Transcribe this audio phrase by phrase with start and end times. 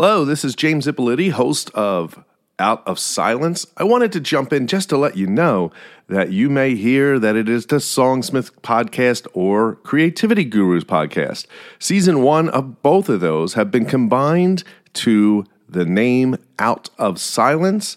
[0.00, 2.22] Hello, this is James Ippoliti, host of
[2.60, 3.66] Out of Silence.
[3.76, 5.72] I wanted to jump in just to let you know
[6.06, 11.46] that you may hear that it is the Songsmith podcast or Creativity Gurus podcast.
[11.80, 17.96] Season one of both of those have been combined to the name Out of Silence,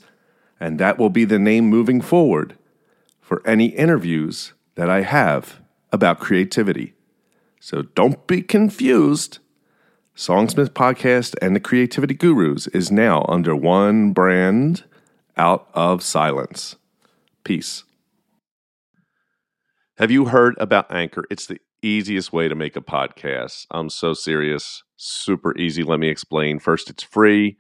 [0.60, 2.58] and that will be the name moving forward
[3.20, 5.62] for any interviews that I have
[5.92, 6.96] about creativity.
[7.60, 9.38] So don't be confused.
[10.16, 14.84] Songsmith Podcast and the Creativity Gurus is now under one brand
[15.38, 16.76] out of silence.
[17.44, 17.86] Peace.
[19.98, 21.24] Have you heard about Anchor?
[21.32, 23.66] It's the easiest way to make a podcast.
[23.72, 24.84] I'm so serious.
[24.98, 25.82] Super easy.
[25.82, 26.60] Let me explain.
[26.60, 27.58] First, it's free.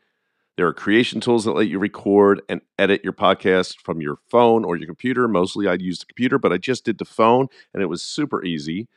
[0.57, 4.65] There are creation tools that let you record and edit your podcast from your phone
[4.65, 5.27] or your computer.
[5.29, 8.43] Mostly I'd use the computer, but I just did the phone and it was super
[8.43, 8.89] easy.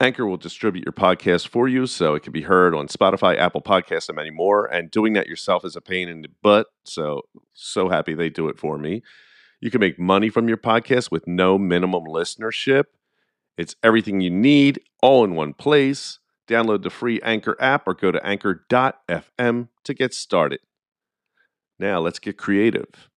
[0.00, 3.60] Anchor will distribute your podcast for you so it can be heard on Spotify, Apple
[3.60, 4.64] Podcasts, and many more.
[4.66, 6.68] And doing that yourself is a pain in the butt.
[6.84, 9.02] So, so happy they do it for me.
[9.60, 12.84] You can make money from your podcast with no minimum listenership.
[13.56, 16.20] It's everything you need all in one place.
[16.46, 20.60] Download the free Anchor app or go to anchor.fm to get started.
[21.80, 23.07] Now, let's get creative.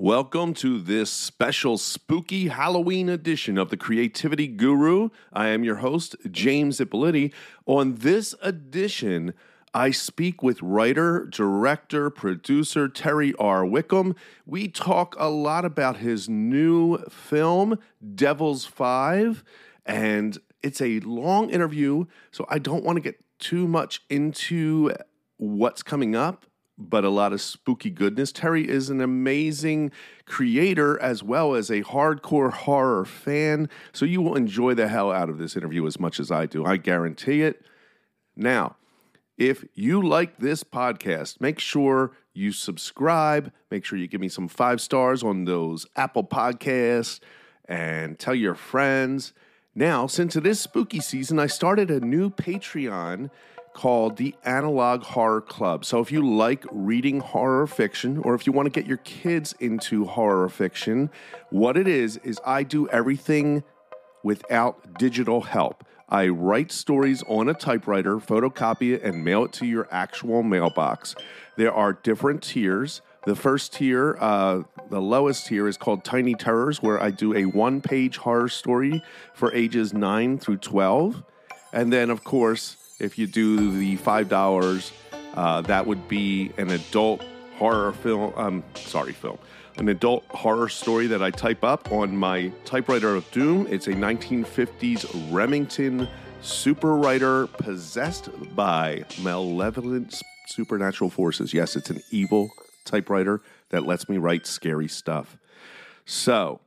[0.00, 5.08] Welcome to this special spooky Halloween edition of the Creativity Guru.
[5.32, 7.32] I am your host, James Ippoliti.
[7.66, 9.34] On this edition,
[9.74, 13.66] I speak with writer, director, producer Terry R.
[13.66, 14.14] Wickham.
[14.46, 17.76] We talk a lot about his new film,
[18.14, 19.42] Devil's Five,
[19.84, 24.92] and it's a long interview, so I don't want to get too much into
[25.38, 26.46] what's coming up
[26.78, 28.30] but a lot of spooky goodness.
[28.30, 29.90] Terry is an amazing
[30.24, 33.68] creator as well as a hardcore horror fan.
[33.92, 36.64] So you will enjoy the hell out of this interview as much as I do.
[36.64, 37.64] I guarantee it.
[38.36, 38.76] Now,
[39.36, 43.52] if you like this podcast, make sure you subscribe.
[43.70, 47.18] Make sure you give me some five stars on those Apple Podcasts
[47.64, 49.32] and tell your friends.
[49.74, 53.30] Now, since it is spooky season, I started a new Patreon
[53.78, 55.84] called the Analog Horror Club.
[55.84, 59.54] So if you like reading horror fiction or if you want to get your kids
[59.60, 61.10] into horror fiction,
[61.50, 63.62] what it is is I do everything
[64.24, 65.84] without digital help.
[66.08, 71.14] I write stories on a typewriter, photocopy it, and mail it to your actual mailbox.
[71.56, 73.00] There are different tiers.
[73.26, 77.44] The first tier, uh, the lowest tier, is called Tiny Terrors, where I do a
[77.44, 81.22] one page horror story for ages 9 through 12.
[81.72, 84.92] And then, of course, if you do the five dollars,
[85.34, 87.22] uh, that would be an adult
[87.56, 88.32] horror film.
[88.36, 89.38] Um, sorry, film.
[89.76, 93.66] An adult horror story that I type up on my typewriter of doom.
[93.70, 96.08] It's a 1950s Remington
[96.40, 101.54] super writer possessed by malevolent supernatural forces.
[101.54, 102.50] Yes, it's an evil
[102.84, 105.36] typewriter that lets me write scary stuff.
[106.04, 106.60] So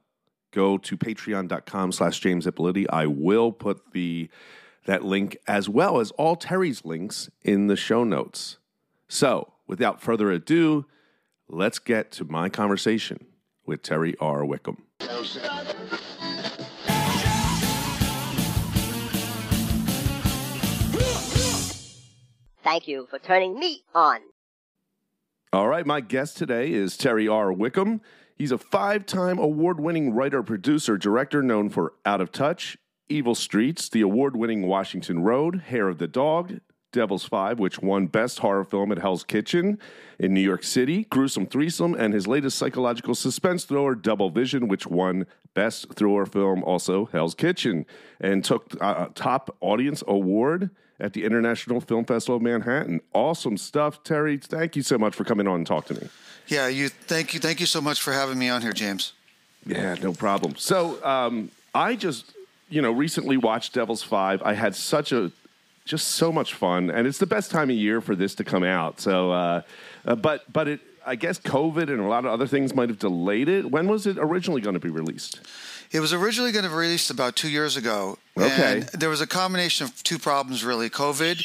[0.52, 2.86] go to patreon.com slash James Ippoliti.
[2.90, 4.30] I will put the
[4.86, 8.58] that link as well as all Terry's links in the show notes.
[9.08, 10.86] So, without further ado,
[11.48, 13.26] let's get to my conversation
[13.66, 14.44] with Terry R.
[14.46, 14.84] Wickham.
[22.64, 24.22] Thank you for turning me on.
[25.52, 27.52] All right, my guest today is Terry R.
[27.52, 28.00] Wickham.
[28.38, 32.78] He's a five time award winning writer, producer, director known for Out of Touch,
[33.12, 36.60] Evil Streets, the award winning Washington Road, Hair of the Dog,
[36.92, 39.80] Devil's Five, which won Best Horror Film at Hell's Kitchen
[40.20, 44.88] in New York City, Gruesome Threesome, and his latest psychological suspense thriller, Double Vision, which
[44.88, 47.86] won Best Thriller Film, also Hell's Kitchen,
[48.20, 50.70] and took a uh, top audience award
[51.00, 53.02] at the International Film Festival of Manhattan.
[53.14, 54.38] Awesome stuff, Terry.
[54.38, 56.08] Thank you so much for coming on and talk to me.
[56.48, 56.90] Yeah, you.
[56.90, 57.40] Thank you.
[57.40, 59.14] Thank you so much for having me on here, James.
[59.66, 60.56] Yeah, no problem.
[60.58, 62.34] So um, I just
[62.72, 64.42] you know, recently watched Devil's Five.
[64.42, 65.32] I had such a
[65.86, 68.64] just so much fun, and it's the best time of year for this to come
[68.64, 69.00] out.
[69.00, 69.62] So, uh,
[70.06, 73.00] uh, but but it, I guess COVID and a lot of other things might have
[73.00, 73.70] delayed it.
[73.70, 75.42] When was it originally going to be released?
[75.92, 78.18] It was originally going to be released about two years ago.
[78.38, 78.78] Okay.
[78.78, 81.44] And there was a combination of two problems, really COVID,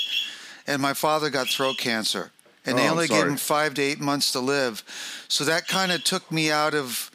[0.67, 2.31] and my father got throat cancer.
[2.65, 4.85] And Oh, they only gave him five to eight months to live.
[5.29, 7.11] So that kind of took me out of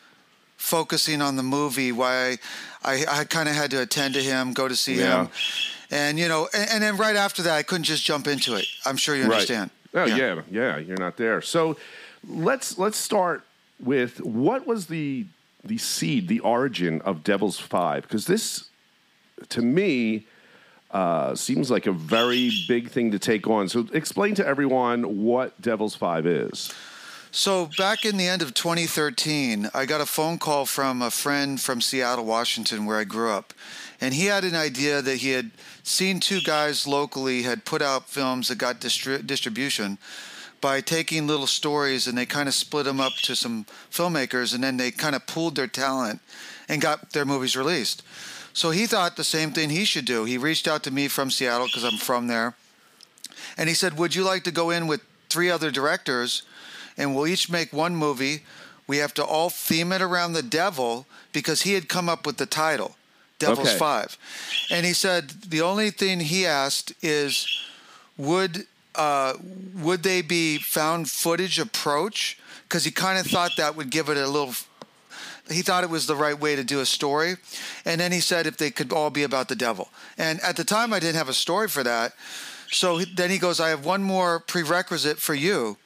[0.57, 1.91] focusing on the movie.
[1.91, 2.37] Why
[2.83, 5.23] I, I kind of had to attend to him, go to see Yeah.
[5.23, 5.29] him.
[5.91, 8.65] And, you know, and, and then right after that, I couldn't just jump into it.
[8.85, 9.71] I'm sure you understand.
[9.93, 10.11] Right.
[10.11, 10.41] Oh yeah.
[10.49, 11.41] yeah, You're not there.
[11.41, 11.75] So
[12.25, 13.43] let's let's start
[13.77, 15.25] with what was the
[15.63, 18.03] the seed, the origin of Devil's Five?
[18.03, 18.69] Because this,
[19.49, 20.25] to me,
[20.91, 23.69] uh, seems like a very big thing to take on.
[23.69, 26.73] So, explain to everyone what Devil's Five is.
[27.33, 31.59] So back in the end of 2013, I got a phone call from a friend
[31.59, 33.53] from Seattle, Washington, where I grew up,
[34.01, 35.51] and he had an idea that he had
[35.81, 39.97] seen two guys locally had put out films that got distri- distribution
[40.59, 44.61] by taking little stories and they kind of split them up to some filmmakers and
[44.61, 46.19] then they kind of pooled their talent
[46.67, 48.03] and got their movies released.
[48.51, 50.25] So he thought the same thing he should do.
[50.25, 52.55] He reached out to me from Seattle because I'm from there.
[53.57, 56.43] And he said, Would you like to go in with three other directors
[57.01, 58.43] and we'll each make one movie?
[58.87, 62.37] We have to all theme it around the devil because he had come up with
[62.37, 62.95] the title,
[63.39, 63.77] Devil's Okay.
[63.77, 64.17] Five.
[64.69, 67.47] And he said, The only thing he asked is,
[68.17, 69.33] Would uh,
[69.75, 72.37] would they be found footage approach?
[72.63, 74.53] Because he kind of thought that would give it a little
[75.49, 77.35] he thought it was the right way to do a story.
[77.83, 79.89] And then he said if they could all be about the devil.
[80.17, 82.13] And at the time, I didn't have a story for that.
[82.71, 85.77] So then he goes, I have one more prerequisite for you.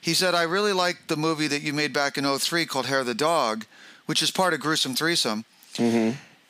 [0.00, 3.00] He said, I really liked the movie that you made back in 03 called Hair
[3.00, 3.66] of the Dog,
[4.06, 5.44] which is part of Gruesome Threesome.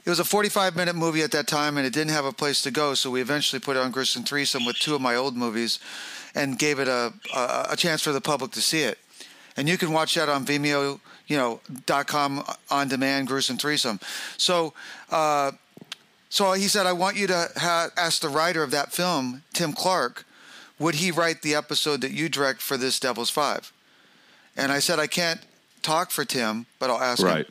[0.04, 2.62] It was a 45 minute movie at that time and it didn't have a place
[2.62, 2.94] to go.
[2.94, 5.78] So we eventually put it on Gruesome Threesome with two of my old movies
[6.34, 8.98] and gave it a, a, a chance for the public to see it.
[9.56, 14.00] And you can watch that on Vimeo, you know, dot com on demand, gruesome threesome.
[14.36, 14.72] So,
[15.10, 15.52] uh,
[16.28, 19.72] so he said, I want you to ha- ask the writer of that film, Tim
[19.72, 20.24] Clark,
[20.80, 23.72] would he write the episode that you direct for this Devil's Five?
[24.56, 25.40] And I said, I can't
[25.82, 27.28] talk for Tim, but I'll ask him.
[27.28, 27.46] Right.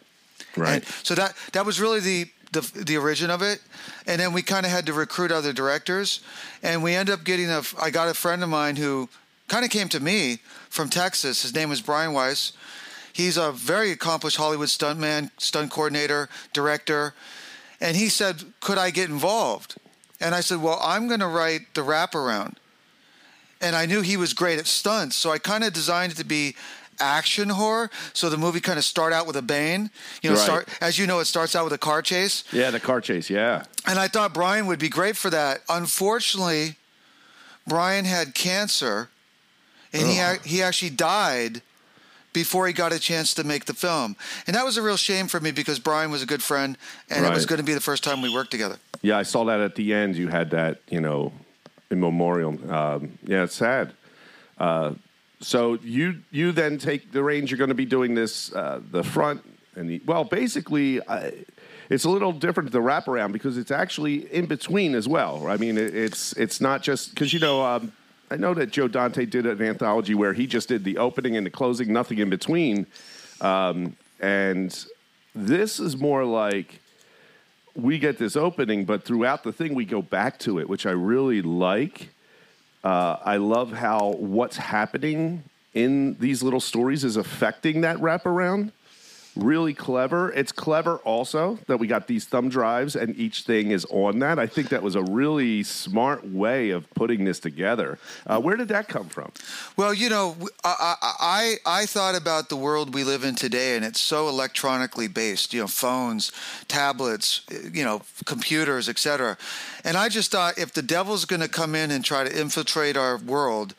[0.58, 0.84] Right.
[1.04, 3.62] So that that was really the the, the origin of it,
[4.08, 6.22] and then we kind of had to recruit other directors,
[6.64, 7.62] and we ended up getting a.
[7.80, 9.10] I got a friend of mine who
[9.48, 10.40] kind of came to me
[10.70, 11.44] from Texas.
[11.44, 12.54] His name is Brian Weiss.
[13.14, 17.14] He's a very accomplished Hollywood stuntman, stunt coordinator, director,
[17.80, 19.76] and he said, "Could I get involved?"
[20.20, 22.56] And I said, "Well, I'm going to write the wraparound."
[23.62, 26.24] And I knew he was great at stunts, so I kind of designed it to
[26.26, 26.56] be
[27.02, 27.90] action horror.
[28.14, 29.90] So the movie kind of start out with a bang.
[30.22, 30.44] You know, Right.
[30.44, 32.44] start as you know, it starts out with a car chase.
[32.52, 33.30] yeah, the car chase.
[33.30, 33.64] Yeah.
[33.86, 35.62] And I thought Brian would be great for that.
[35.70, 36.76] Unfortunately,
[37.68, 39.10] Brian had cancer,
[39.94, 41.62] and he ac- he actually died
[42.32, 44.16] before he got a chance to make the film.
[44.48, 46.78] And that was a real shame for me because Brian was a good friend,
[47.10, 48.78] and it was going to be the first time we worked together.
[49.02, 50.16] Yeah, I saw that at the end.
[50.16, 51.32] You had that, you know,
[51.92, 52.58] in memorial.
[52.72, 53.94] Um, yeah, it's sad.
[54.58, 54.94] Uh,
[55.42, 57.52] so you you then take the range.
[57.52, 59.42] You're going to be doing this uh, the front
[59.76, 61.06] and the well, basically.
[61.08, 61.34] I,
[61.90, 65.48] it's a little different to the wraparound because it's actually in between as well.
[65.48, 67.92] I mean, it, it's it's not just because you know um,
[68.30, 71.46] I know that Joe Dante did an anthology where he just did the opening and
[71.46, 72.86] the closing, nothing in between,
[73.42, 74.86] um, and
[75.34, 76.80] this is more like
[77.82, 80.92] we get this opening, but throughout the thing we go back to it, which I
[80.92, 82.10] really like.
[82.84, 85.44] Uh, I love how what's happening
[85.74, 88.72] in these little stories is affecting that wraparound.
[89.36, 90.32] Really clever.
[90.34, 94.40] It's clever also that we got these thumb drives and each thing is on that.
[94.40, 98.00] I think that was a really smart way of putting this together.
[98.26, 99.32] Uh, where did that come from?
[99.78, 103.86] Well, you know, I, I, I thought about the world we live in today, and
[103.86, 105.54] it's so electronically based.
[105.54, 106.32] You know, phones,
[106.68, 107.42] tablets,
[107.72, 109.38] you know, computers, etc.
[109.84, 112.98] And I just thought, if the devil's going to come in and try to infiltrate
[112.98, 113.76] our world,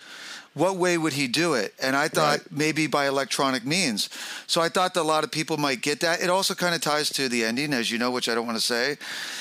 [0.54, 1.74] what way would he do it?
[1.80, 2.52] And I thought Right.
[2.52, 4.08] maybe by electronic means.
[4.46, 6.20] So I thought that a lot of people might get that.
[6.20, 8.58] It also kind of ties to the ending, as you know, which I don't want
[8.58, 8.98] to say.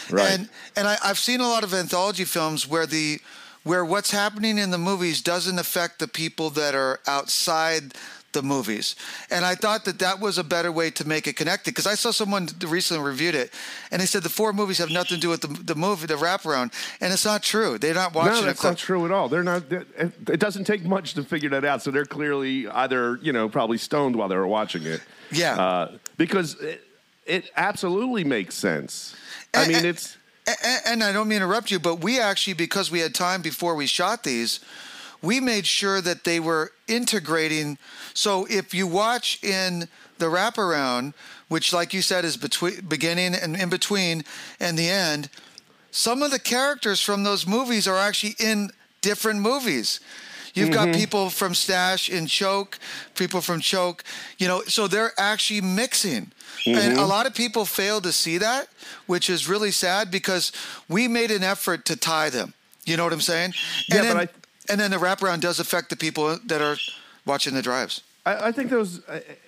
[0.10, 0.32] Right.
[0.32, 3.20] And and I, I've seen a lot of anthology films where the
[3.64, 7.94] where what's happening in the movies doesn't affect the people that are outside
[8.32, 8.96] the movies.
[9.30, 11.96] And I thought that that was a better way to make it connected because I
[11.96, 13.54] saw someone recently reviewed it
[13.92, 16.16] and they said the four movies have nothing to do with the, the movie, the
[16.16, 16.74] wraparound.
[17.02, 17.78] And it's not true.
[17.78, 19.30] They're not watching no, that's not true at all.
[19.30, 19.72] They're not.
[19.72, 19.88] It
[20.30, 21.82] it doesn't take much to figure that out.
[21.82, 25.02] So they're clearly either you know probably stoned while they were watching it.
[25.32, 25.60] Yeah.
[25.60, 26.84] uh, because it,
[27.26, 29.16] it absolutely makes sense.
[29.54, 30.18] I mean, and- it's
[30.64, 33.42] and, and I don't mean to interrupt you, but we actually, because we had time
[33.42, 34.60] before we shot these,
[35.22, 37.78] we made sure that they were integrating.
[38.14, 41.14] So if you watch in the wraparound,
[41.48, 44.24] which, like you said, is between beginning and in between
[44.60, 45.30] and the end,
[45.92, 48.70] some of the characters from those movies are actually in
[49.02, 50.00] different movies.
[50.54, 51.00] You've got mm-hmm.
[51.00, 52.80] people from Stash in Choke,
[53.16, 54.04] people from Choke,
[54.38, 56.32] you know, so they're actually mixing.
[56.66, 57.10] And a mm-hmm.
[57.10, 58.68] lot of people fail to see that,
[59.06, 60.52] which is really sad because
[60.90, 62.54] we made an effort to tie them.
[62.86, 63.54] You know what I'm saying?
[63.88, 64.34] Yeah, and then, but
[64.70, 66.78] and then the wraparound does affect the people that are
[67.26, 68.02] watching the drives.
[68.26, 69.02] I, I think those.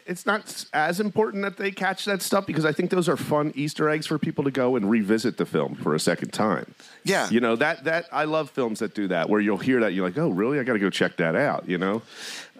[0.08, 3.52] It's not as important that they catch that stuff because I think those are fun
[3.56, 6.74] Easter eggs for people to go and revisit the film for a second time.
[7.04, 7.30] Yeah.
[7.30, 10.06] you know that that I love films that do that where you'll hear that you're
[10.08, 10.60] like, oh, really?
[10.60, 11.68] I got to go check that out.
[11.68, 12.02] You know,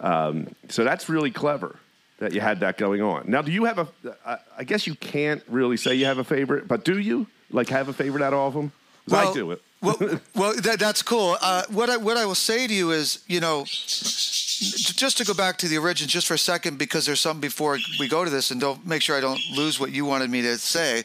[0.00, 1.76] um, so that's really clever
[2.18, 3.24] that you had that going on.
[3.28, 3.88] Now, do you have a?
[4.24, 7.68] I- I guess you can't really say you have a favorite, but do you like
[7.70, 8.70] have a favorite out of all of them?
[9.08, 9.60] 'Cause I do it.
[9.82, 11.36] Well, well that, that's cool.
[11.40, 15.34] Uh, what I what I will say to you is, you know, just to go
[15.34, 18.30] back to the origin just for a second, because there's something before we go to
[18.30, 21.02] this, and don't make sure I don't lose what you wanted me to say.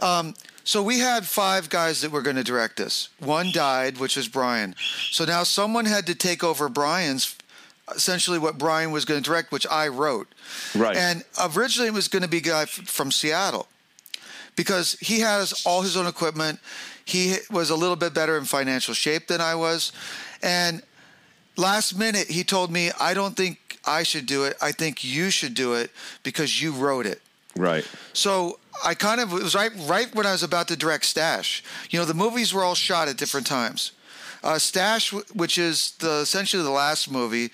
[0.00, 0.34] Um,
[0.64, 3.10] so we had five guys that were going to direct this.
[3.20, 4.74] One died, which was Brian.
[5.10, 7.36] So now someone had to take over Brian's,
[7.94, 10.26] essentially what Brian was going to direct, which I wrote.
[10.74, 10.96] Right.
[10.96, 11.22] And
[11.54, 13.68] originally it was going to be a guy f- from Seattle
[14.56, 16.60] because he has all his own equipment.
[17.04, 19.92] He was a little bit better in financial shape than I was.
[20.42, 20.82] And
[21.56, 24.56] last minute, he told me, I don't think I should do it.
[24.62, 25.90] I think you should do it
[26.22, 27.20] because you wrote it.
[27.56, 27.86] Right.
[28.12, 31.62] So I kind of, it was right, right when I was about to direct Stash.
[31.90, 33.92] You know, the movies were all shot at different times.
[34.42, 37.50] Uh, Stash, which is the essentially the last movie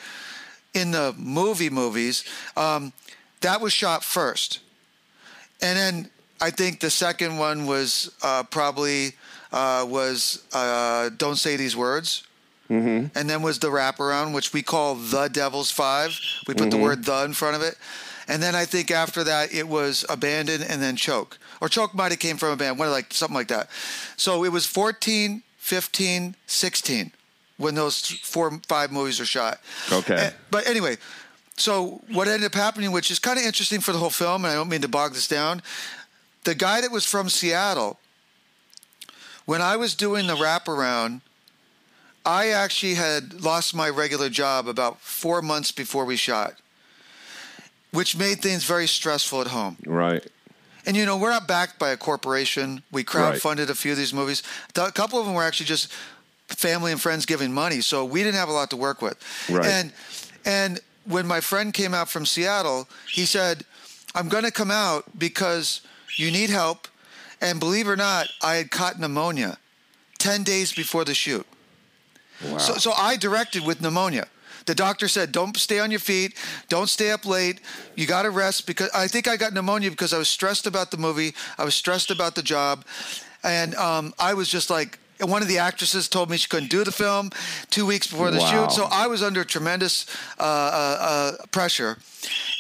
[0.75, 2.25] in the movie movies,
[2.57, 2.93] um,
[3.41, 4.61] that was shot first.
[5.61, 9.13] And then I think the second one was uh, probably
[9.53, 12.25] uh, was uh, "Don't Say These Words,"
[12.69, 13.17] mm-hmm.
[13.19, 16.19] and then was the wraparound, which we call "The Devil's Five.
[16.47, 17.77] We put the word "the" in front of it,
[18.29, 22.13] and then I think after that it was "Abandon" and then "Choke," or "Choke" might
[22.13, 23.69] have came from a band, one like something like that.
[24.17, 27.13] So it was 14, 15, 16
[27.61, 29.61] when those four five movies were shot.
[29.93, 30.15] Okay.
[30.15, 30.97] Eh, but anyway,
[31.57, 34.53] so what ended up happening, which is kind of interesting for the whole film, and
[34.53, 35.63] I don't mean to bog this down,
[36.45, 38.00] the guy that was from Seattle,
[39.51, 41.23] when I was doing the wraparound,
[42.25, 46.53] I actually had lost my regular job about four months before we shot,
[47.91, 49.77] which made things very stressful at home.
[49.85, 50.25] Right.
[50.87, 52.85] And you know, we're not backed by a corporation.
[52.93, 54.45] We crowdfunded a few of these movies.
[54.77, 55.93] A couple of them were actually just
[56.47, 59.19] family and friends giving money, so we didn't have a lot to work with.
[59.51, 59.67] Right.
[59.67, 59.93] And
[60.45, 63.65] and when my friend came out from Seattle, he said,
[64.15, 65.81] "I'm going to come out because
[66.17, 66.87] you need help."
[67.41, 69.59] And believe it or not, I had caught pneumonia
[70.19, 71.47] 10 days before the shoot.
[72.45, 72.59] Wow.
[72.59, 74.27] So, so I directed with pneumonia.
[74.67, 76.37] The doctor said, "Don't stay on your feet.
[76.69, 77.61] Don't stay up late.
[77.97, 80.91] You got to rest." Because I think I got pneumonia because I was stressed about
[80.91, 81.35] the movie.
[81.59, 82.85] I was stressed about the job,
[83.43, 84.99] and um, I was just like.
[85.23, 87.29] One of the actresses told me she couldn't do the film
[87.69, 88.69] two weeks before the Wow.
[88.69, 90.07] shoot, so I was under tremendous
[90.39, 90.97] uh, uh,
[91.43, 91.99] uh, pressure.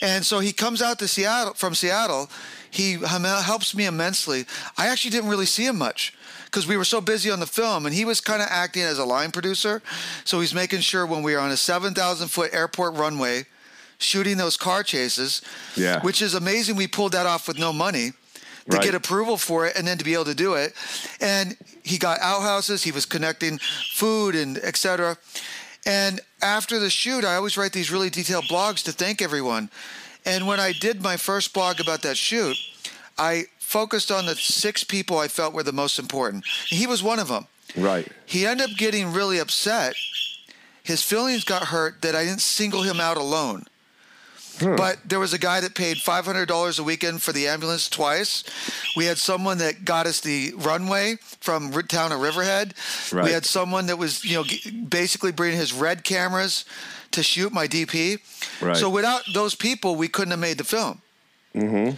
[0.02, 2.28] And so he comes out to Seattle from Seattle.
[2.70, 4.46] He uh, helps me immensely.
[4.78, 7.86] I actually didn't really see him much because we were so busy on the film,
[7.86, 9.82] and he was kind of acting as a line producer.
[10.24, 13.46] So he's making sure when we are on a 7,000 foot airport runway,
[13.98, 15.42] shooting those car chases,
[15.76, 16.00] Yeah.
[16.00, 16.76] which is amazing.
[16.76, 18.12] We pulled that off with no money
[18.70, 18.82] to Right.
[18.82, 20.74] get approval for it and then to be able to do it.
[21.20, 22.82] And he got outhouses.
[22.82, 23.58] He was connecting
[23.94, 25.18] food and et cetera.
[25.86, 29.70] And after the shoot, I always write these really detailed blogs to thank everyone.
[30.30, 32.56] And when I did my first blog about that shoot,
[33.18, 36.46] I focused on the six people I felt were the most important.
[36.68, 37.48] He was one of them.
[37.76, 38.06] Right.
[38.26, 39.94] He ended up getting really upset.
[40.84, 43.64] His feelings got hurt that I didn't single him out alone.
[44.60, 48.44] But there was a guy that paid $500 a weekend for the ambulance twice.
[48.96, 52.74] We had someone that got us the runway from town of Riverhead.
[53.12, 53.24] Right.
[53.24, 54.44] We had someone that was, you know,
[54.88, 56.64] basically bringing his red cameras
[57.12, 58.20] to shoot my DP.
[58.60, 58.76] Right.
[58.76, 61.02] So without those people, we couldn't have made the film.
[61.54, 61.96] Mm-hmm.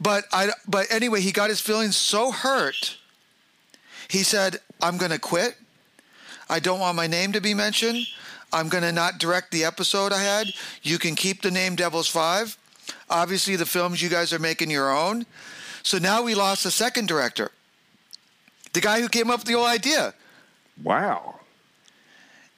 [0.00, 2.96] But I, but anyway, he got his feelings so hurt.
[4.08, 5.56] He said, "I'm going to quit.
[6.48, 8.06] I don't want my name to be mentioned.
[8.54, 10.46] I'm going to not direct the episode I had.
[10.82, 12.56] You can keep the name Devil's Five.
[13.10, 15.26] Obviously, the films you guys are making your own.
[15.82, 17.50] So now we lost a second director,
[18.72, 20.14] the guy who came up with the whole idea.
[20.82, 21.40] Wow.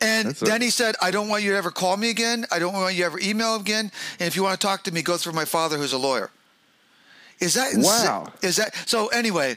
[0.00, 2.44] And That's a- then he said, I don't want you to ever call me again.
[2.52, 3.90] I don't want you to ever email again.
[4.20, 6.30] And if you want to talk to me, go through my father, who's a lawyer.
[7.40, 8.32] Is that insa- Wow.
[8.42, 9.08] Is that so?
[9.08, 9.56] Anyway,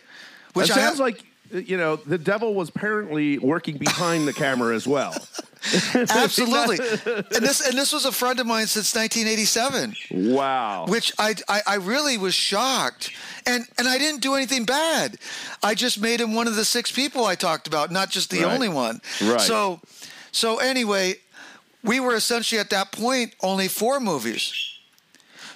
[0.54, 4.88] which I sounds like you know the devil was apparently working behind the camera as
[4.88, 5.16] well.
[5.96, 6.78] absolutely.
[6.80, 9.96] and this and this was a friend of mine since 1987.
[10.34, 10.86] Wow.
[10.88, 13.12] which I, I I really was shocked,
[13.46, 15.18] and and I didn't do anything bad.
[15.64, 18.44] I just made him one of the six people I talked about, not just the
[18.44, 18.54] Right.
[18.54, 19.02] only one.
[19.22, 19.42] Right.
[19.42, 19.82] So,
[20.32, 21.16] so anyway,
[21.84, 24.54] we were essentially at that point only four movies.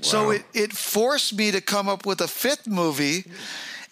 [0.02, 3.24] So it it forced me to come up with a fifth movie,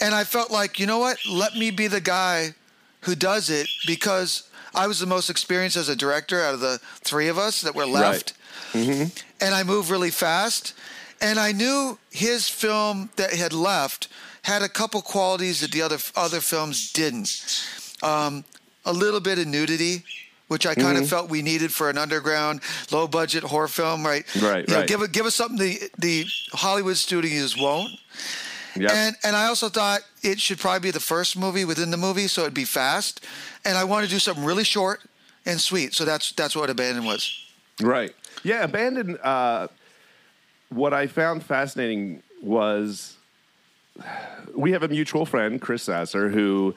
[0.01, 1.17] and I felt like you know what?
[1.29, 2.53] Let me be the guy
[3.01, 4.43] who does it because
[4.73, 7.75] I was the most experienced as a director out of the three of us that
[7.75, 8.33] were left.
[9.41, 10.73] And I moved really fast.
[11.19, 14.07] And I knew his film that had left
[14.43, 17.29] had a couple qualities that the other other films didn't.
[18.01, 18.43] Um,
[18.85, 20.03] a little bit of nudity,
[20.47, 24.25] which I kind of felt we needed for an underground, low budget horror film, right?
[24.41, 27.91] Right, You know, give give us something the the Hollywood studios won't.
[28.75, 28.89] Yeah.
[28.91, 32.27] And and I also thought it should probably be the first movie within the movie,
[32.27, 33.25] so it'd be fast.
[33.65, 35.01] And I want to do something really short
[35.45, 35.93] and sweet.
[35.93, 37.37] So that's that's what Abandon was.
[37.81, 38.13] Right.
[38.43, 39.17] Yeah, Abandoned.
[39.21, 39.67] Uh,
[40.69, 43.17] what I found fascinating was
[44.55, 46.73] we have a mutual friend, Chris Sasser, who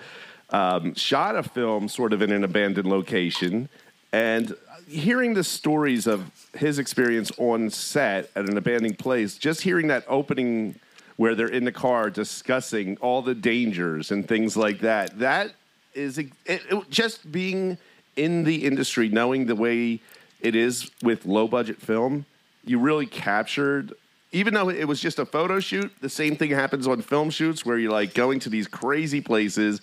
[0.51, 3.69] um, shot a film sort of in an abandoned location.
[4.13, 4.55] And
[4.87, 10.05] hearing the stories of his experience on set at an abandoned place, just hearing that
[10.09, 10.79] opening
[11.17, 15.53] where they're in the car discussing all the dangers and things like that, that
[15.95, 17.79] is it, it, just being
[18.17, 20.01] in the industry, knowing the way
[20.41, 22.27] it is with low budget film,
[22.65, 23.93] you really captured.
[24.33, 27.65] Even though it was just a photo shoot, the same thing happens on film shoots
[27.65, 29.81] where you're like going to these crazy places.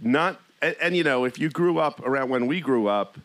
[0.00, 3.18] Not and, and you know if you grew up around when we grew up,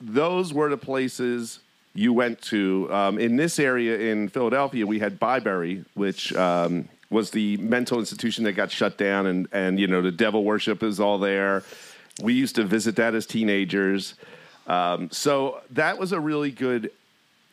[0.00, 1.60] those were the places
[1.94, 2.88] you went to.
[2.92, 8.44] Um, in this area in Philadelphia, we had Byberry, which um, was the mental institution
[8.44, 11.62] that got shut down, and and you know the devil worship is all there.
[12.22, 14.14] We used to visit that as teenagers.
[14.66, 16.90] Um, so that was a really good,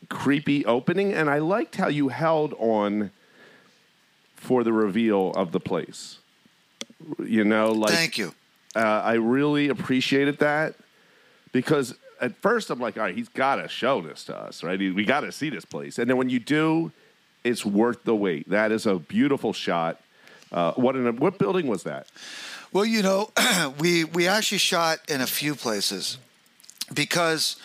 [0.10, 3.12] creepy opening, and I liked how you held on
[4.36, 6.20] for the reveal of the place.
[7.18, 8.34] You know, like Thank you.
[8.76, 10.76] uh, I really appreciated that
[11.52, 14.78] because at first I'm like, all right, he's got to show this to us, right?
[14.80, 15.98] We got to see this place.
[16.00, 16.92] And then when you do,
[17.44, 18.50] it's worth the wait.
[18.50, 20.00] That is a beautiful shot.
[20.52, 22.08] Uh, what in a, what building was that?
[22.74, 23.32] Well, you know,
[23.80, 26.18] we we actually shot in a few places
[26.94, 27.56] because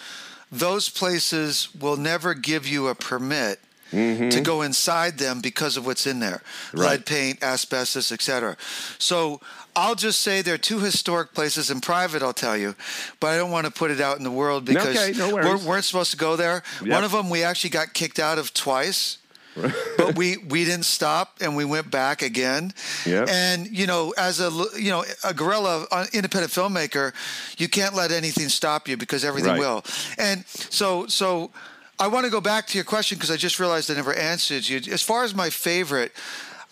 [0.53, 3.59] those places will never give you a permit
[3.91, 6.43] to go inside them because of what's in there
[6.73, 6.91] Right.
[6.91, 8.57] lead paint asbestos etc
[8.99, 9.41] so
[9.77, 12.75] i'll just say there are two historic places in private i'll tell you
[13.21, 15.67] but i don't want to put it out in the world because Okay, no we
[15.67, 16.89] weren't supposed to go there Yep.
[16.93, 19.19] one of them we actually got kicked out of twice
[19.97, 22.73] but we we didn't stop and we went back again
[23.07, 23.29] Yep.
[23.29, 27.13] and you know as a you know a guerrilla independent filmmaker
[27.59, 29.61] you can't let anything stop you because everything Right.
[29.61, 29.85] will
[30.19, 31.53] and so so
[32.01, 34.69] i want to go back to your question because i just realized i never answered
[34.69, 36.11] you as far as my favorite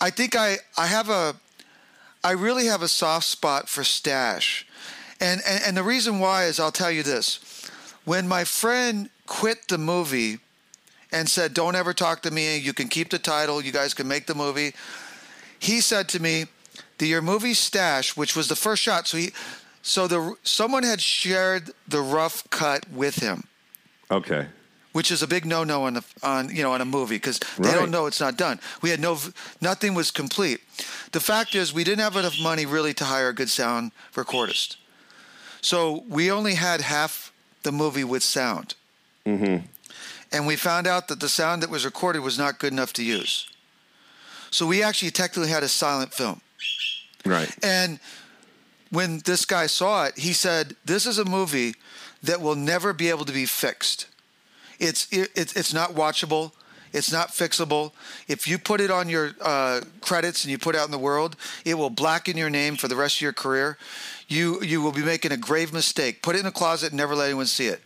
[0.00, 1.36] i think i i have a
[2.24, 4.66] i really have a soft spot for stash
[5.20, 7.68] and and, and the reason why is i'll tell you this
[8.04, 10.38] when my friend quit the movie
[11.12, 12.56] and said, Don't ever talk to me.
[12.56, 13.62] You can keep the title.
[13.62, 14.72] You guys can make the movie.
[15.58, 16.46] He said to me,
[16.98, 19.06] the your movie stash, which was the first shot.
[19.06, 19.32] So he,
[19.82, 23.44] so the someone had shared the rough cut with him,
[24.10, 24.46] Okay.
[24.92, 27.68] Which is a big no-no on the on you know on a movie because they
[27.68, 27.74] Right.
[27.74, 28.60] don't know it's not done.
[28.82, 29.18] We had no,
[29.60, 30.60] nothing was complete.
[31.12, 34.76] The fact is, we didn't have enough money really to hire a good sound recordist,
[35.60, 38.74] so we only had half the movie with sound.
[39.26, 39.66] Mm-hmm.
[40.32, 43.02] And we found out that the sound that was recorded was not good enough to
[43.04, 43.46] use.
[44.50, 46.40] So we actually technically had a silent film.
[47.24, 47.54] Right.
[47.62, 48.00] And
[48.90, 51.74] when this guy saw it, he said, "This is a movie
[52.22, 54.06] that will never be able to be fixed.
[54.82, 56.50] It's it's it's not watchable.
[56.92, 57.92] It's not fixable.
[58.28, 60.98] If you put it on your uh, credits and you put it out in the
[60.98, 63.78] world, it will blacken your name for the rest of your career.
[64.28, 66.20] You you will be making a grave mistake.
[66.20, 67.80] Put it in a closet and never let anyone see it."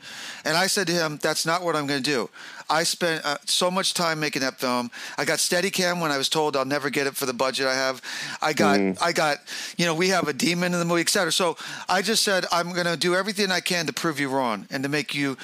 [0.45, 2.31] And I said to him, "That's not what I'm going to do.
[2.69, 4.91] I spent uh, so much time making that film.
[5.17, 7.75] I got Steadicam when I was told I'll never get it for the budget I
[7.75, 8.03] have.
[8.43, 9.39] I got I got
[9.77, 11.31] you know we have a demon in the movie, etc.
[11.31, 11.57] So
[11.89, 14.83] I just said I'm going to do everything I can to prove you wrong and
[14.83, 15.37] to make you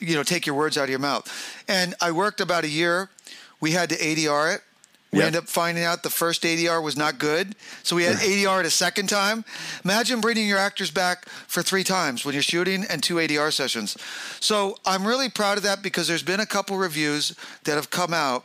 [0.00, 1.30] you know take your words out of your mouth.
[1.68, 3.08] And I worked about a year.
[3.60, 4.62] We had to ADR it.
[5.12, 5.26] We Yeah.
[5.26, 8.66] ended up finding out the first ADR was not good, so we had ADR it
[8.66, 9.44] a second time.
[9.84, 13.96] Imagine bringing your actors back for three times when you're shooting and two ADR sessions.
[14.38, 17.34] So I'm really proud of that because there's been a couple reviews
[17.64, 18.44] that have come out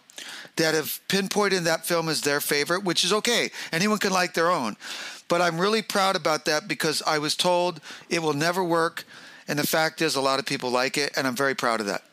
[0.56, 3.52] that have pinpointed that film as their favorite, which is okay.
[3.72, 4.76] Anyone can like their own.
[5.28, 9.04] But I'm really proud about that because I was told it will never work.
[9.48, 11.86] And the fact is, a lot of people like it, and I'm very proud of
[11.86, 12.04] that.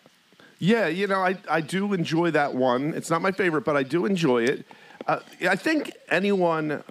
[0.59, 2.95] Yeah, you know, I, I do enjoy that one.
[2.95, 4.67] It's not my favorite, but I do enjoy it.
[5.07, 5.19] Uh,
[5.49, 6.85] I think anyone,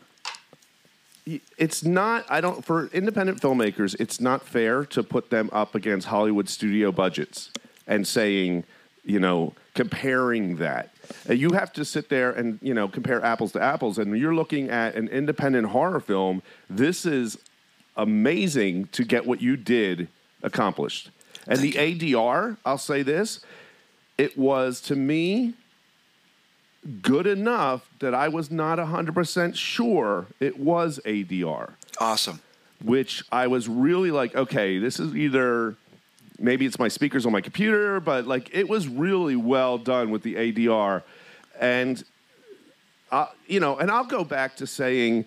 [1.58, 6.08] it's not, I don't, for independent filmmakers, it's not fair to put them up against
[6.08, 7.52] Hollywood studio budgets
[7.88, 8.66] and saying,
[9.06, 10.90] you know, comparing that.
[11.30, 13.98] Uh, You have to sit there and, you know, compare apples to apples.
[13.98, 17.38] And you're looking at an independent horror film, this is
[17.96, 20.10] amazing to get what you did
[20.44, 21.10] accomplished.
[21.48, 23.42] And the ADR, I'll say this,
[24.18, 25.54] it was to me
[27.02, 32.42] good enough that I was not 100% sure it was ADR, Awesome.
[32.84, 35.76] which I was really like, okay, this is either
[36.40, 40.24] maybe it's my speakers on my computer, but like it was really well done with
[40.24, 41.04] the ADR.
[41.60, 42.04] And,
[43.12, 45.26] uh, you know, and I'll go back to saying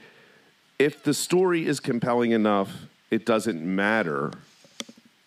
[0.78, 2.72] if the story is compelling enough,
[3.10, 4.32] it doesn't matter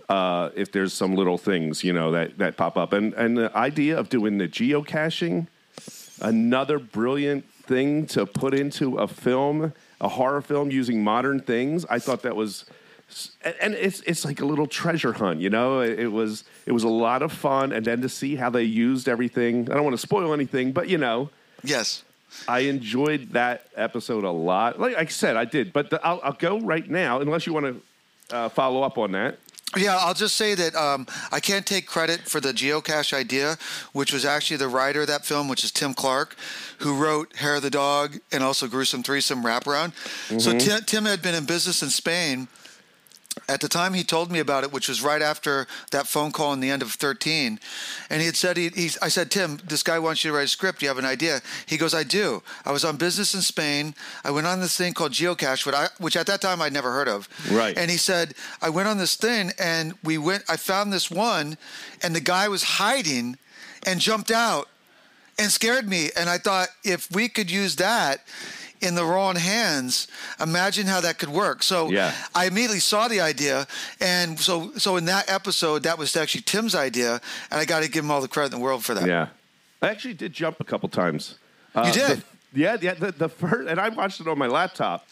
[0.09, 2.93] uh, if there's some little things, you know, that, that pop up.
[2.93, 5.47] And, and the idea of doing the geocaching,
[6.21, 11.85] another brilliant thing to put into a film, a horror film using modern things.
[11.89, 12.65] I thought that was,
[13.61, 15.79] and it's it's like a little treasure hunt, you know.
[15.79, 18.63] It, it was it was a lot of fun, and then to see how they
[18.63, 19.69] used everything.
[19.71, 21.29] I don't want to spoil anything, but you know,
[21.63, 22.03] Yes.
[22.47, 24.79] I enjoyed that episode a lot.
[24.79, 27.81] Like I said, I did, but the, I'll, I'll go right now, unless you want
[28.29, 29.39] to uh, follow up on that.
[29.75, 33.57] Yeah, I'll just say that um, I can't take credit for the geocache idea,
[33.91, 36.37] which was actually the writer of that film, which is Tim Clark,
[36.79, 39.91] who wrote Hair of the Dog and also Gruesome Threesome Wraparound.
[40.39, 42.47] So Tim, Tim had been in business in Spain.
[43.47, 46.53] At the time he told me about it, which was right after that phone call
[46.53, 47.59] in the end of 13,
[48.09, 50.45] and he had said, he, he's, I said, Tim, this guy wants you to write
[50.45, 50.81] a script.
[50.81, 51.41] You have an idea?
[51.65, 52.41] He goes, I do.
[52.65, 53.95] I was on business in Spain.
[54.23, 56.91] I went on this thing called Geocache, which, I, which at that time I'd never
[56.91, 57.29] heard of.
[57.51, 57.77] Right.
[57.77, 61.57] And he said, I went on this thing and we went, I found this one
[62.01, 63.37] and the guy was hiding
[63.85, 64.67] and jumped out
[65.39, 66.09] and scared me.
[66.15, 68.21] And I thought, if we could use that
[68.81, 70.07] in the wrong hands,
[70.39, 71.63] imagine how that could work.
[71.63, 72.13] So Yeah.
[72.35, 73.65] I immediately saw the idea.
[73.99, 77.19] And so, so in that episode, that was actually Tim's idea.
[77.51, 79.07] And I got to give him all the credit in the world for that.
[79.07, 79.27] Yeah,
[79.81, 81.35] I actually did jump a couple times.
[81.75, 82.17] Uh, You did?
[82.19, 82.93] the- yeah, yeah.
[82.93, 85.05] The, the first, and I watched it on my laptop.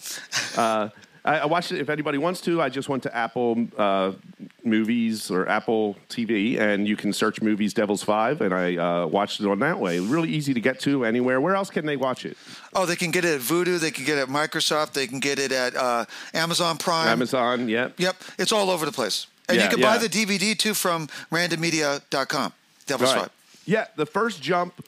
[0.58, 0.90] Uh,
[1.26, 1.80] I, I watched it.
[1.80, 4.14] If anybody wants to, I just went to Apple uh,
[4.64, 9.42] Movies or Apple TV, and you can search movies Devil's Five, and I uh, watched
[9.42, 10.00] it on that way.
[10.00, 11.42] Really easy to get to anywhere.
[11.42, 12.38] Where else can they watch it?
[12.74, 13.80] Oh, they can get it at Vudu.
[13.80, 14.94] They can get it at Microsoft.
[14.94, 17.08] They can get it at uh, Amazon Prime.
[17.08, 17.68] Amazon.
[17.68, 18.00] Yep.
[18.00, 19.28] Yep, it's all over the place.
[19.50, 19.98] And Yeah, you can yeah.
[19.98, 22.54] buy the DVD too from randommedia.com.
[22.88, 23.22] Devil's Right.
[23.22, 23.32] Five.
[23.66, 24.86] Yeah, the first jump,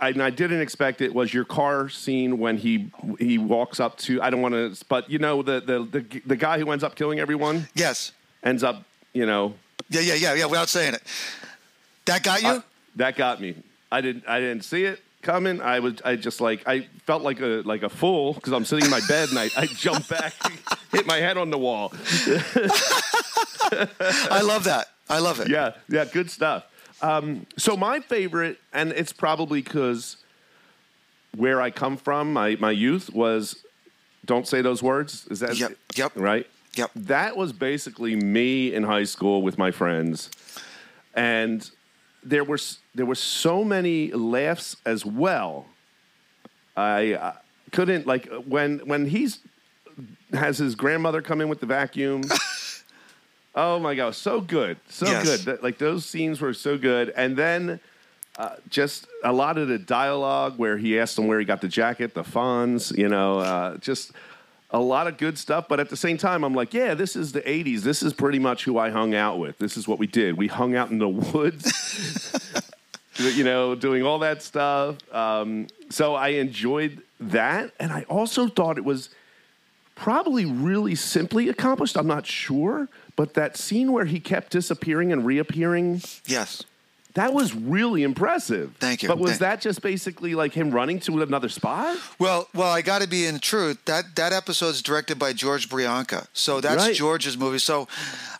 [0.00, 4.20] and I didn't expect it, was your car scene when he he walks up to.
[4.22, 6.94] I don't want to, but you know the the the, the guy who ends up
[6.94, 8.12] killing everyone Yes.
[8.42, 9.54] ends up, you know,
[9.90, 10.46] Yeah, yeah, yeah, yeah.
[10.46, 11.02] Without saying it,
[12.06, 12.48] that got you.
[12.48, 12.60] Uh,
[12.96, 13.54] that got me.
[13.90, 15.60] I didn't I didn't see it coming.
[15.60, 18.84] I was I just like I felt like a like a fool because I'm sitting
[18.84, 20.32] in my bed and I, I jumped back,
[20.92, 21.92] hit my head on the wall.
[24.30, 24.88] I love that.
[25.08, 25.48] I love it.
[25.48, 26.64] Yeah, yeah, good stuff.
[27.02, 30.16] Um, so my favorite, and it's probably because
[31.36, 33.64] where I come from, my my youth was,
[34.24, 35.26] don't say those words.
[35.28, 36.12] Is that Yep, yep.
[36.14, 36.46] right?
[36.76, 36.90] Yep.
[36.94, 40.30] That was basically me in high school with my friends,
[41.14, 41.68] and
[42.22, 42.58] there were
[42.94, 45.66] there were so many laughs as well.
[46.76, 47.32] I uh,
[47.72, 49.40] couldn't like when when he's
[50.32, 52.22] has his grandmother come in with the vacuum.
[53.54, 55.24] oh my god, so good, so Yes.
[55.24, 55.40] good.
[55.40, 57.80] That- Like those scenes were so good, and then.
[58.38, 61.68] Uh, just a lot of the dialogue where he asked him where he got the
[61.68, 64.12] jacket, the Fonz, you know, uh, just
[64.70, 65.66] a lot of good stuff.
[65.68, 67.82] But at the same time, I'm like, yeah, this is the 80s.
[67.82, 69.58] This is pretty much who I hung out with.
[69.58, 70.38] This is what we did.
[70.38, 71.70] We hung out in the woods,
[73.18, 74.96] you know, doing all that stuff.
[75.14, 77.72] Um, so I enjoyed that.
[77.78, 79.10] And I also thought it was
[79.94, 81.98] probably really simply accomplished.
[81.98, 82.88] I'm not sure.
[83.16, 86.62] But that scene where he kept disappearing and reappearing, Yes.
[87.14, 88.72] that was really impressive.
[88.80, 89.08] Thank you.
[89.08, 91.98] But was Thank- that just basically like him running to another spot?
[92.18, 93.78] Well, well, I got to be in truth.
[93.84, 96.94] That that episode's directed by George Brianka, so that's Right.
[96.96, 97.58] George's movie.
[97.58, 97.86] So,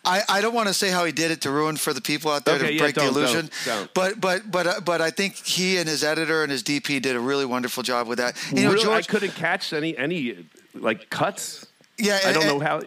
[0.07, 2.31] I, I don't want to say how he did it to ruin for the people
[2.31, 3.51] out there Okay, to yeah, break the illusion.
[3.67, 3.95] don't, don't.
[3.95, 7.15] But but but uh, but I think he and his editor and his DP did
[7.15, 8.37] a really wonderful job with that.
[8.51, 9.05] You know, really, George.
[9.07, 11.67] I couldn't catch any any like cuts.
[11.99, 12.81] yeah, I don't and- know how.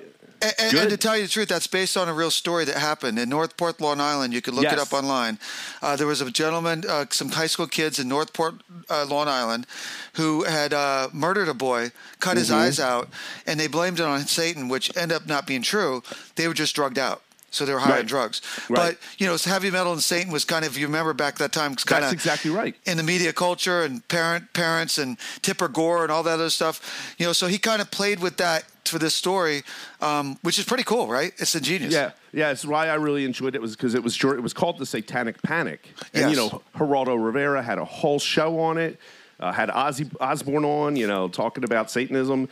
[0.46, 2.78] And, and, and to tell you the truth, that's based on a real story that
[2.78, 4.34] happened in Northport, Long Island.
[4.34, 5.40] You can look it up online.
[5.82, 8.56] Uh, there was a gentleman, uh, some high school kids in Northport,
[8.90, 9.66] uh, Long Island,
[10.14, 12.60] who had uh, murdered a boy, cut his Mm-hmm.
[12.60, 13.10] eyes out,
[13.48, 16.04] and they blamed it on Satan, which ended up not being true.
[16.36, 17.22] They were just drugged out.
[17.50, 18.42] So they were high on drugs.
[18.70, 18.76] Right.
[18.76, 21.54] But, you know, heavy metal and Satan was kind of, if you remember back that
[21.54, 22.76] time, kind That's of exactly right.
[22.84, 27.16] in the media culture and parent parents and Tipper Gore and all that other stuff.
[27.18, 29.64] You know, so he kind of played with that for this story,
[30.02, 31.34] um, which is pretty cool, right?
[31.38, 31.94] It's ingenious.
[31.94, 32.52] Yeah, yeah.
[32.52, 34.38] It's why I really enjoyed it was because it was short.
[34.38, 38.60] It was called the Satanic Panic, and you know Geraldo Rivera had a whole show
[38.60, 39.00] on it.
[39.40, 42.48] Uh, had Ozzy Osbourne on, you know, talking about Satanism.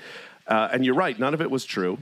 [0.46, 1.98] Uh, and you're right, none of it was true.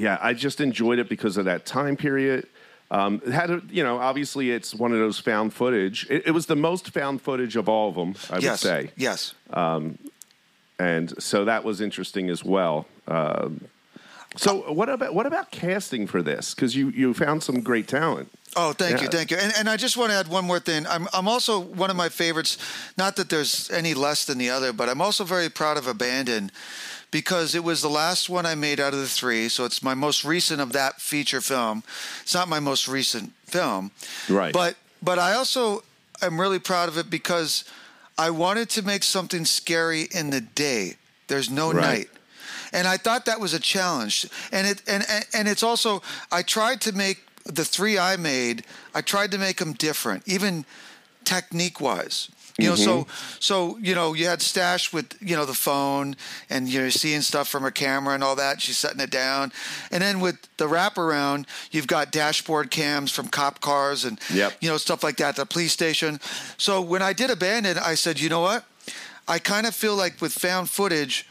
[0.00, 2.46] yeah, I just enjoyed it because of that time period.
[2.90, 6.06] Um, it had a, you know, obviously it's one of those found footage.
[6.10, 8.90] It, it was the most found footage of all of them, I would say.
[8.96, 9.34] yes.
[9.52, 9.94] Yes.
[10.80, 12.86] And so that was interesting as well.
[13.06, 13.66] Um,
[14.36, 16.54] so what about what about casting for this?
[16.54, 18.30] Because you you found some great talent.
[18.56, 19.36] Oh, thank you, thank you.
[19.36, 20.84] And, and I just want to add one more thing.
[20.88, 22.58] I'm, I'm also one of my favorites,
[22.98, 26.50] not that there's any less than the other, but I'm also very proud of Abandon
[27.12, 29.48] because it was the last one I made out of the three.
[29.48, 31.84] So it's my most recent of that feature film.
[32.22, 33.92] It's not my most recent film.
[34.28, 34.52] Right.
[34.52, 35.84] But, but I also
[36.20, 37.64] am really proud of it because
[38.20, 40.96] I wanted to make something scary in the day.
[41.28, 41.82] There's no Right.
[41.82, 42.08] night
[42.72, 44.26] and I thought that was a challenge.
[44.52, 48.64] And it and and, and it's also I tried to make the three I made.
[48.94, 50.64] I tried to make them different, even
[51.24, 52.28] technique wise.
[52.60, 53.36] You know, so mm-hmm.
[53.40, 56.16] so you know, you had Stash with you know the phone,
[56.48, 58.60] and you're seeing stuff from her camera and all that.
[58.60, 59.52] She's setting it down,
[59.90, 64.58] and then with the wraparound, you've got dashboard cams from cop cars and Yep.
[64.60, 65.36] you know stuff like that.
[65.36, 66.20] The police station.
[66.56, 68.64] So when I did Abandon, I said, you know what?
[69.26, 71.26] I kind of feel like with found footage,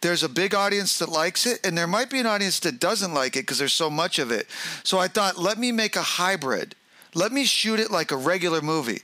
[0.00, 3.14] there's a big audience that likes it, and there might be an audience that doesn't
[3.14, 4.46] like it because there's so much of it.
[4.82, 6.76] So I thought, let me make a hybrid.
[7.14, 9.02] Let me shoot it like a regular movie.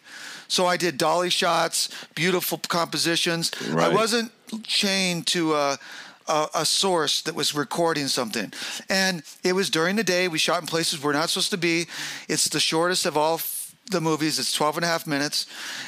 [0.50, 3.52] So I did dolly shots, beautiful compositions.
[3.72, 4.32] I wasn't
[4.64, 5.78] chained to a,
[6.26, 8.52] a, a source that was recording something.
[8.88, 10.26] And it was during the day.
[10.26, 11.86] We shot in places we're not supposed to be.
[12.28, 14.40] It's the shortest of all f- the movies.
[14.40, 15.46] It's 12 and a half minutes.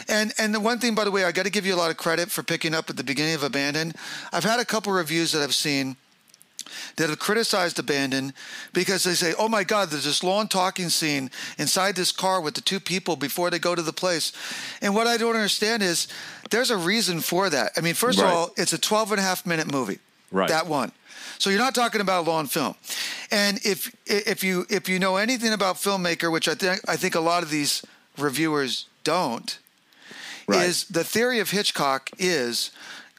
[0.08, 1.90] And and the one thing, by the way, I got to give you a lot
[1.90, 3.92] of credit for picking up at the beginning of Abandon.
[4.32, 5.96] I've had a couple reviews that I've seen
[6.96, 8.32] that have criticized Abandon
[8.72, 12.54] because they say, oh my God, there's this long talking scene inside this car with
[12.54, 14.32] the two people before they go to the place.
[14.80, 16.08] And what I don't understand is
[16.50, 17.72] there's a reason for that.
[17.76, 18.26] I mean, first Right.
[18.28, 19.98] of all, it's a 12 and a half minute movie.
[20.30, 20.48] Right.
[20.48, 20.92] That one.
[21.38, 22.74] So you're not talking about a long film.
[23.30, 27.14] And if if you if you know anything about filmmaker, which I think I think
[27.16, 27.82] a lot of these
[28.16, 29.58] reviewers don't,
[30.46, 30.66] Right.
[30.68, 32.70] is the theory of Hitchcock is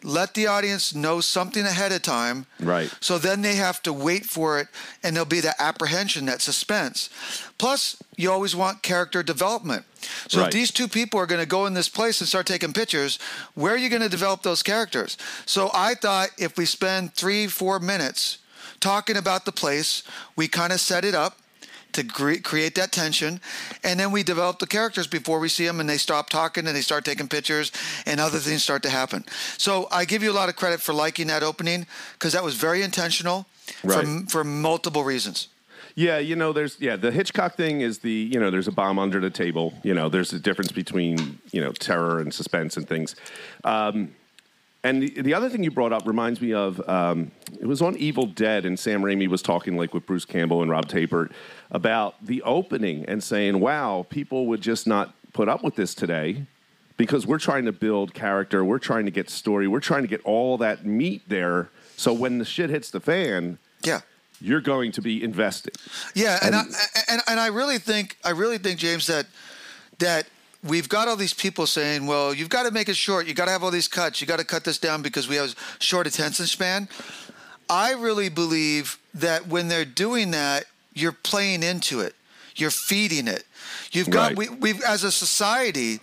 [0.04, 2.46] let the audience know something ahead of time.
[2.60, 2.94] Right.
[3.00, 4.68] So then they have to wait for it
[5.02, 7.10] and there'll be that apprehension, that suspense.
[7.58, 9.86] Plus, you always want character development.
[10.28, 10.48] So Right.
[10.48, 13.18] if these two people are going to go in this place and start taking pictures,
[13.54, 15.18] where are you going to develop those characters?
[15.46, 18.40] So I thought if we spend three, four minutes
[18.80, 20.04] talking about the place,
[20.36, 21.38] we kind of set it up
[21.94, 23.40] to cre- create that tension.
[23.84, 26.76] And then we develop the characters before we see them and they stop talking and
[26.76, 27.72] they start taking pictures
[28.06, 29.26] and other things start to happen.
[29.58, 32.56] So I give you a lot of credit for liking that opening because that was
[32.56, 33.46] very intentional
[33.84, 34.06] Right.
[34.26, 35.48] for, for multiple reasons.
[35.96, 38.98] Yeah, you know, there's yeah, the Hitchcock thing is the you know, there's a bomb
[39.00, 39.74] under the table.
[39.84, 43.16] You know, there's a difference between you know terror and suspense and things.
[43.64, 44.16] Um,
[44.84, 47.96] and the, the other thing you brought up reminds me of um, it was on
[47.98, 51.32] Evil Dead, and Sam Raimi was talking like with Bruce Campbell and Rob Tapert
[51.72, 56.46] about the opening and saying, "Wow, people would just not put up with this today."
[56.96, 60.22] Because we're trying to build character, we're trying to get story, we're trying to get
[60.26, 61.70] all that meat there.
[61.98, 64.02] So when the shit hits the fan, Yeah.
[64.40, 65.76] you're going to be invested.
[66.14, 69.26] Yeah, and, And- I, and and I really think I really think James that
[69.98, 70.28] that
[70.64, 73.28] we've got all these people saying, "Well, you've got to make it short.
[73.28, 74.22] You got to have all these cuts.
[74.22, 76.88] You got to cut this down because we have a short attention span."
[77.70, 82.14] I really believe that when they're doing that, you're playing into it.
[82.56, 83.46] You're feeding it.
[83.92, 84.38] You've got Right.
[84.38, 86.00] we, we've as a society,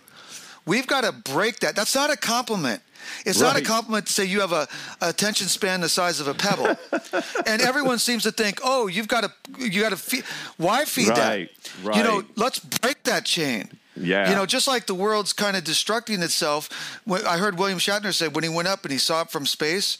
[0.65, 1.75] we've got to break that.
[1.75, 2.81] That's not a compliment.
[3.25, 4.67] It's not a compliment to say you have a,
[5.01, 6.75] a attention span the size of a pebble,
[7.47, 10.23] and everyone seems to think, "Oh, you've got to, you got to feed."
[10.57, 11.49] Why feed Right,
[11.83, 11.95] that?
[11.95, 13.69] You know, let's break that chain.
[14.01, 14.29] Yeah.
[14.29, 16.69] You know, just like the world's kind of destructing itself.
[17.05, 19.45] When, I heard William Shatner say when he went up and he saw it from
[19.45, 19.97] space,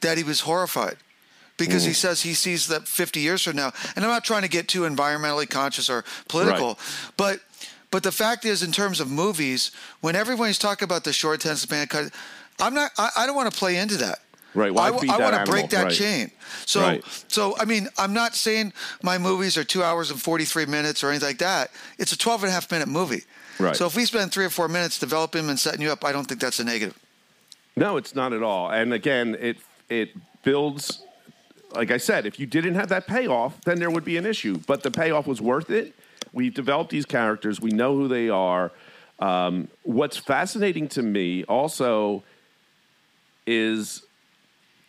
[0.00, 0.96] that he was horrified
[1.56, 1.96] because he mm.
[1.96, 3.72] says he sees that 50 years from now.
[3.94, 6.78] And I'm not trying to get too environmentally conscious or political,
[7.16, 7.40] but
[7.90, 11.68] but the fact is, in terms of movies, when everybody's talking about the short attention
[11.68, 12.12] span cut,
[12.60, 12.90] I'm not.
[12.98, 14.18] I, I don't want to play into that.
[14.54, 15.92] Right, why I, I want to break that Right.
[15.92, 16.30] chain.
[16.64, 17.04] So Right.
[17.28, 21.10] so I mean, I'm not saying my movies are two hours and 43 minutes or
[21.10, 21.70] anything like that.
[21.98, 23.24] It's a 12 and a half minute movie.
[23.58, 23.74] Right.
[23.76, 26.12] So if we spend three or four minutes developing them and setting you up, I
[26.12, 26.98] don't think that's a negative.
[27.76, 28.70] No, it's not at all.
[28.70, 29.56] And again, it
[29.88, 30.10] it
[30.44, 31.02] builds.
[31.74, 34.58] Like I said, if you didn't have that payoff, then there would be an issue.
[34.64, 35.92] But the payoff was worth it.
[36.32, 37.60] We've developed these characters.
[37.60, 38.70] We know who they are.
[39.18, 42.22] Um, what's fascinating to me also
[43.46, 44.02] is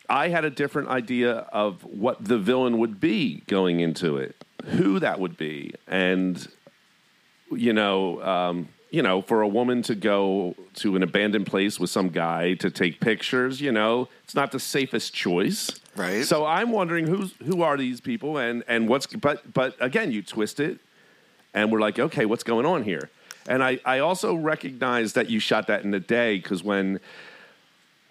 [0.10, 5.00] I had a different idea of what the villain would be going into it, who
[5.00, 6.48] that would be, and
[7.52, 11.90] you know, um, you know, for a woman to go to an abandoned place with
[11.90, 15.80] some guy to take pictures, you know, it's not the safest choice.
[15.96, 16.24] Right.
[16.24, 20.22] So I'm wondering who's who are these people and and what's but but again, you
[20.22, 20.80] twist it
[21.54, 23.10] and we're like, okay, what's going on here?
[23.48, 27.00] And I I also recognize that you shot that in the day because when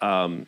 [0.01, 0.45] um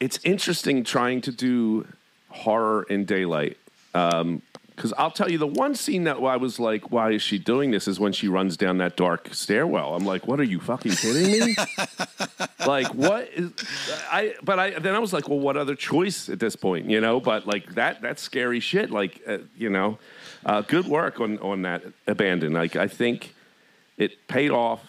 [0.00, 1.86] it's interesting trying to do
[2.28, 3.56] horror in daylight.
[3.94, 4.42] Um,
[4.76, 7.70] because I'll tell you, the one scene that I was like, "Why is she doing
[7.70, 9.94] this?" is when she runs down that dark stairwell.
[9.94, 11.56] I'm like, "What are you fucking kidding me?"
[12.66, 13.52] like, what is
[14.10, 14.34] I?
[14.42, 17.20] But I then I was like, "Well, what other choice at this point?" You know.
[17.20, 18.90] But like that that's scary shit.
[18.90, 19.98] Like, uh, you know,
[20.44, 22.52] uh, good work on on that abandon.
[22.52, 23.34] Like, I think
[23.96, 24.84] it paid off.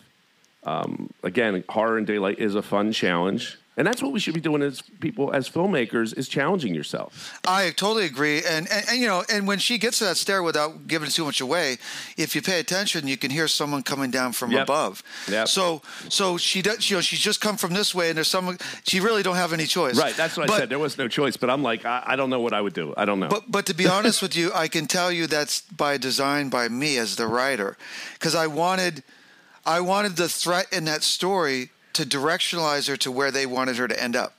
[0.65, 3.57] Um, again, horror in daylight is a fun challenge.
[3.77, 7.39] And that's what we should be doing as people, as filmmakers, is challenging yourself.
[7.47, 10.41] I totally agree, and, and and you know, and when she gets to that stair,
[10.41, 11.77] without giving too much away,
[12.17, 14.63] if you pay attention, you can hear someone coming down from Yep.
[14.63, 15.03] above.
[15.29, 15.47] Yep.
[15.47, 18.57] So so she does, you know, she's just come from this way, and there's someone.
[18.83, 19.95] She really don't have any choice.
[19.95, 20.15] Right.
[20.15, 20.69] That's what But- I said.
[20.69, 21.37] There was no choice.
[21.37, 22.95] But I'm like, I, I don't know what I would do.
[22.97, 23.27] I don't know.
[23.29, 26.67] But but to be honest with you, I can tell you that's by design by
[26.67, 27.77] me as the writer,
[28.13, 29.03] because I wanted,
[29.67, 33.87] I wanted the threat in that story to directionalize her to where they wanted her
[33.87, 34.33] to end up.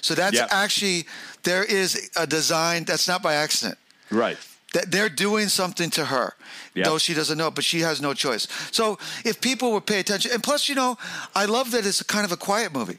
[0.00, 0.48] So that's Yep.
[0.50, 1.06] actually
[1.42, 3.78] there is a design that's not by accident.
[4.10, 4.38] right.
[4.74, 6.34] That they're doing something to her,
[6.74, 6.84] Yep.
[6.84, 8.46] though she doesn't know, but she has no choice.
[8.70, 10.98] So if people would pay attention, and plus, you know,
[11.34, 12.98] I love that it's kind of a quiet movie.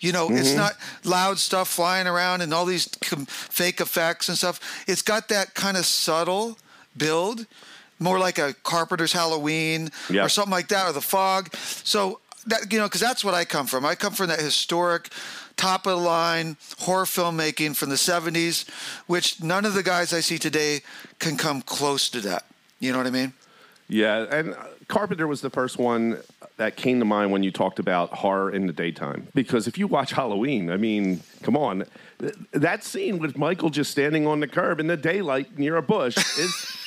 [0.00, 0.56] You know, it's Mm-hmm.
[0.58, 0.72] not
[1.04, 4.58] loud stuff flying around and all these com- fake effects and stuff.
[4.88, 6.58] It's got that kind of subtle
[6.96, 7.46] build,
[8.00, 10.24] more like a Carpenter's Halloween Yeah.
[10.24, 11.54] or something like that, or The Fog.
[11.84, 13.84] So that you know, because that's what I come from.
[13.84, 15.08] I come from that historic,
[15.56, 18.68] top of the line horror filmmaking from the '70s,
[19.06, 20.80] which none of the guys I see today
[21.18, 22.46] can come close to that.
[22.80, 23.32] You know what I mean?
[23.88, 24.26] Yeah.
[24.30, 24.56] And
[24.88, 26.18] Carpenter was the first one
[26.56, 29.28] that came to mind when you talked about horror in the daytime.
[29.34, 31.84] Because if you watch Halloween, I mean, come on,
[32.52, 36.16] that scene with Michael just standing on the curb in the daylight near a bush
[36.38, 36.77] is.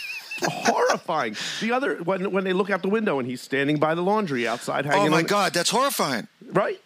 [0.47, 1.35] Horrifying.
[1.59, 4.47] The other when when they look out the window and he's standing by the laundry
[4.47, 5.07] outside hanging.
[5.07, 6.27] Oh my God, that's horrifying.
[6.51, 6.79] Right.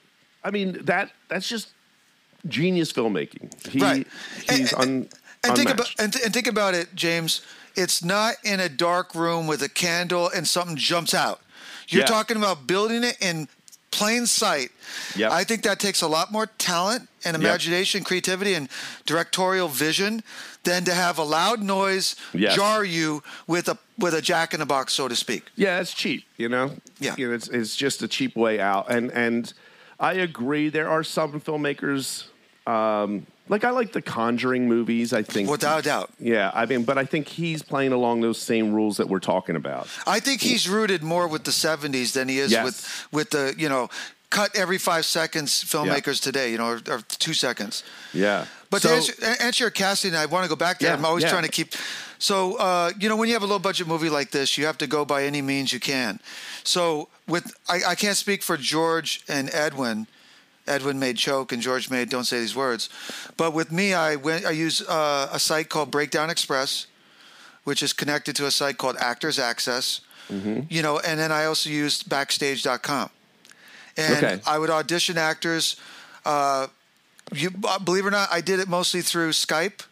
[0.44, 1.70] I mean that that's just
[2.48, 3.52] genius filmmaking.
[3.70, 4.08] He Right.
[4.50, 5.10] he's And- un,
[5.44, 7.42] And think about and, and think about it, James.
[7.76, 11.42] It's not in a dark room with a candle and something jumps out.
[11.88, 12.08] You're Yeah.
[12.08, 13.48] talking about building it in
[13.98, 14.70] plain sight.
[15.16, 15.32] Yep.
[15.32, 18.70] I think that takes a lot more talent and imagination, creativity, and
[19.06, 20.22] directorial vision
[20.64, 22.56] than to have a loud noise Yes.
[22.56, 25.44] jar you with a with a jack in the box, so to speak.
[25.56, 26.76] Yeah, it's cheap, you know.
[27.00, 27.16] Yeah.
[27.18, 29.54] you know, it's it's just a cheap way out, and and
[30.00, 30.70] I agree.
[30.70, 32.26] There are some filmmakers,
[32.68, 35.14] um, like I like the Conjuring movies.
[35.14, 36.10] I think, Without a doubt.
[36.20, 36.52] yeah.
[36.54, 39.88] I mean, but I think he's playing along those same rules that we're talking about.
[40.08, 42.64] I think he's rooted more with the '70s than he is Yes.
[42.66, 43.90] with with the you know
[44.32, 47.84] cut every five seconds filmmakers today, you know, or, or two seconds.
[48.14, 50.90] Yeah, But So- to answer, answer your casting, I want to go back there.
[50.90, 51.30] Yeah, I'm always yeah.
[51.30, 51.74] trying to keep.
[52.18, 54.78] So uh, you know, when you have a low budget movie like this, you have
[54.80, 56.20] to go by any means you can.
[56.64, 60.08] So with I, I can't speak for George and Edwin.
[60.68, 62.90] Edwin made choke and George made don't say these words.
[63.38, 64.46] But with me, I went.
[64.46, 66.88] I use uh, a site called Breakdown Express,
[67.64, 70.02] which is connected to a site called Actors Access.
[70.32, 70.62] Mm-hmm.
[70.70, 73.10] You know, and then I also used Backstage.com,
[73.96, 74.40] and Okay.
[74.48, 75.76] I would audition actors.
[76.26, 76.68] Uh,
[77.34, 79.86] you uh, believe it or not, I did it mostly through Skype.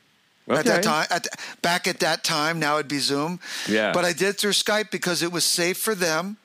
[0.49, 1.27] At that time, at,
[1.61, 3.39] back at that time, now it'd be Zoom.
[3.65, 3.93] Yeah.
[3.93, 6.35] But I did it through Skype because it was safe for them.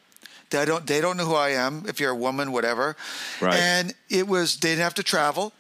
[0.50, 1.84] They don't they don't know who I am.
[1.86, 2.96] If you're a woman, whatever.
[3.40, 3.54] Right.
[3.54, 5.52] And it was they didn't have to travel,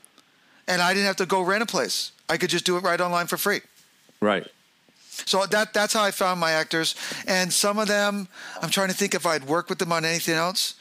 [0.66, 2.12] and I didn't have to go rent a place.
[2.28, 3.60] I could just do it right online for free.
[4.20, 4.46] right.
[5.26, 6.94] So that that's how I found my actors,
[7.26, 8.28] and some of them
[8.62, 10.74] I'm trying to think if I'd worked with them on anything else.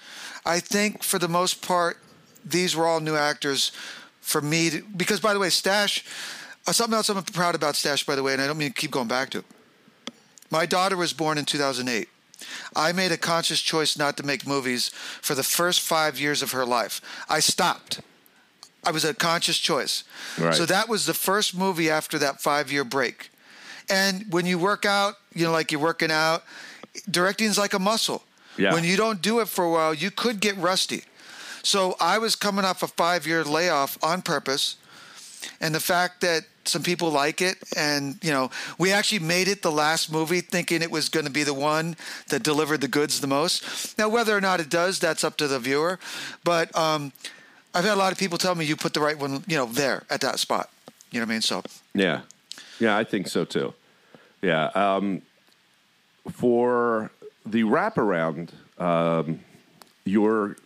[0.45, 1.97] I think for the most part,
[2.45, 3.71] these were all new actors
[4.21, 4.69] for me.
[4.69, 6.05] To, because by the way, Stash,
[6.67, 8.79] uh, something else I'm proud about Stash, by the way, and I don't mean to
[8.79, 9.39] keep going back to.
[9.39, 9.45] it.
[10.51, 12.07] My daughter was born in 2008.
[12.75, 14.89] I made a conscious choice not to make movies
[15.21, 17.01] for the first five years of her life.
[17.29, 18.01] I stopped.
[18.83, 20.03] I was a conscious choice.
[20.37, 20.53] Right.
[20.53, 23.31] So that was the first movie after that five year break.
[23.89, 26.43] And when you work out, you know, like you're working out,
[27.09, 28.23] directing is like a muscle.
[28.57, 28.73] Yeah.
[28.73, 31.03] When you don't do it for a while, you could get rusty.
[31.63, 34.77] So I was coming off a five year layoff on purpose.
[35.59, 39.61] And the fact that some people like it, and you know, we actually made it
[39.61, 41.95] the last movie thinking it was going to be the one
[42.29, 43.97] that delivered the goods the most.
[43.97, 45.99] Now, whether or not it does, that's up to the viewer.
[46.43, 47.11] But um,
[47.73, 49.65] I've had a lot of people tell me you put the right one, you know,
[49.65, 50.69] there at that spot.
[51.11, 51.41] You know what I mean?
[51.41, 51.63] So
[51.93, 52.21] Yeah,
[52.79, 53.73] yeah, I think so too.
[54.41, 55.21] Yeah, um,
[56.31, 57.11] for
[57.45, 58.49] the wraparound,
[58.79, 59.39] um,
[60.05, 60.57] your,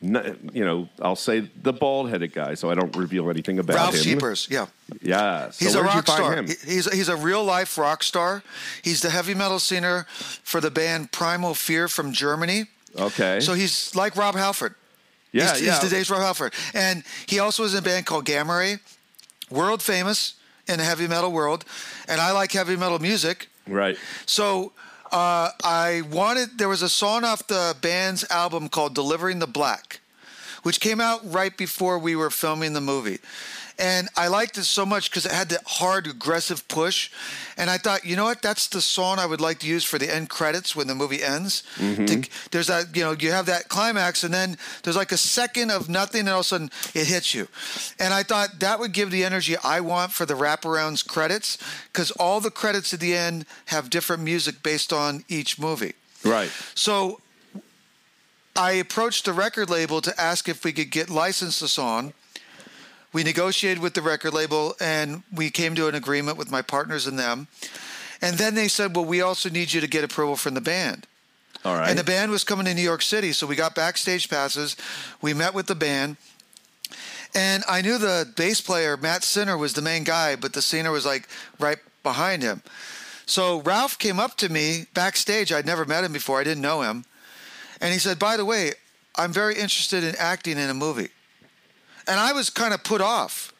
[0.00, 3.94] you know, I'll say the bald headed guy, so I don't reveal anything about Ralf
[3.94, 4.18] him.
[4.18, 4.66] Scheepers, yeah.
[5.02, 5.50] Yeah.
[5.50, 6.42] So He's a rock star.
[6.42, 8.42] He's he's a real life rock star.
[8.82, 12.64] He's the heavy metal singer for the band Primal Fear from Germany.
[12.98, 13.40] Okay.
[13.40, 14.74] So he's like Rob Halford.
[15.32, 15.72] yeah, he's, yeah.
[15.72, 18.78] he's today's Rob Halford, and he also was in a band called Gamma Ray,
[19.50, 20.34] world famous
[20.66, 21.66] in the heavy metal world,
[22.08, 23.48] and I like heavy metal music.
[23.68, 23.98] right.
[24.24, 24.72] So
[25.10, 30.00] uh, I wanted there was a song off the band's album called "Delivering the Black,"
[30.62, 33.18] which came out right before we were filming the movie.
[33.80, 37.10] And I liked it so much because it had that hard, aggressive push.
[37.56, 38.42] And I thought, you know what?
[38.42, 41.22] That's the song I would like to use for the end credits when the movie
[41.22, 41.62] ends.
[41.76, 42.04] Mm-hmm.
[42.04, 45.70] To- there's that, you know, you have that climax, and then there's like a second
[45.70, 47.48] of nothing, and all of a sudden it hits you.
[47.98, 51.56] And I thought that would give the energy I want for the wraparounds credits
[51.90, 55.94] because all the credits at the end have different music based on each movie.
[56.22, 56.50] Right.
[56.74, 57.22] So
[58.54, 62.12] I approached the record label to ask if we could get licensed the song.
[63.12, 67.06] We negotiated with the record label and we came to an agreement with my partners
[67.06, 67.48] and them.
[68.22, 71.06] And then they said, well, we also need you to get approval from the band.
[71.64, 71.90] All right.
[71.90, 74.76] And the band was coming to New York City, so we got backstage passes.
[75.20, 76.16] We met with the band,
[77.34, 80.90] and I knew the bass player Matt Sinner was the main guy, but the singer
[80.90, 82.62] was like right behind him.
[83.26, 85.52] So Ralf came up to me backstage.
[85.52, 86.40] I'd never met him before.
[86.40, 87.04] I didn't know him,
[87.80, 88.72] and he said, "By the way,
[89.16, 91.10] I'm very interested in acting in a movie."
[92.10, 93.52] And I was kind of put off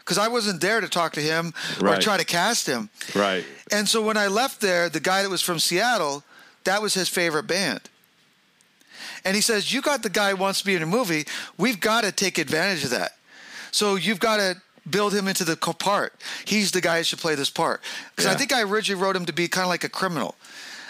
[0.00, 2.90] because I wasn't there to talk to him or try to cast him.
[3.14, 3.44] right.
[3.72, 6.22] And so when I left there, the guy that was from Seattle,
[6.64, 7.80] that was his favorite band.
[9.24, 11.24] And he says, You got the guy who wants to be in a movie.
[11.56, 13.12] We've got to take advantage of that.
[13.70, 16.12] So you've got to build him into the part.
[16.44, 17.80] He's the guy who should play this part.
[18.14, 20.34] Because I think I originally wrote him to be kind of like a criminal,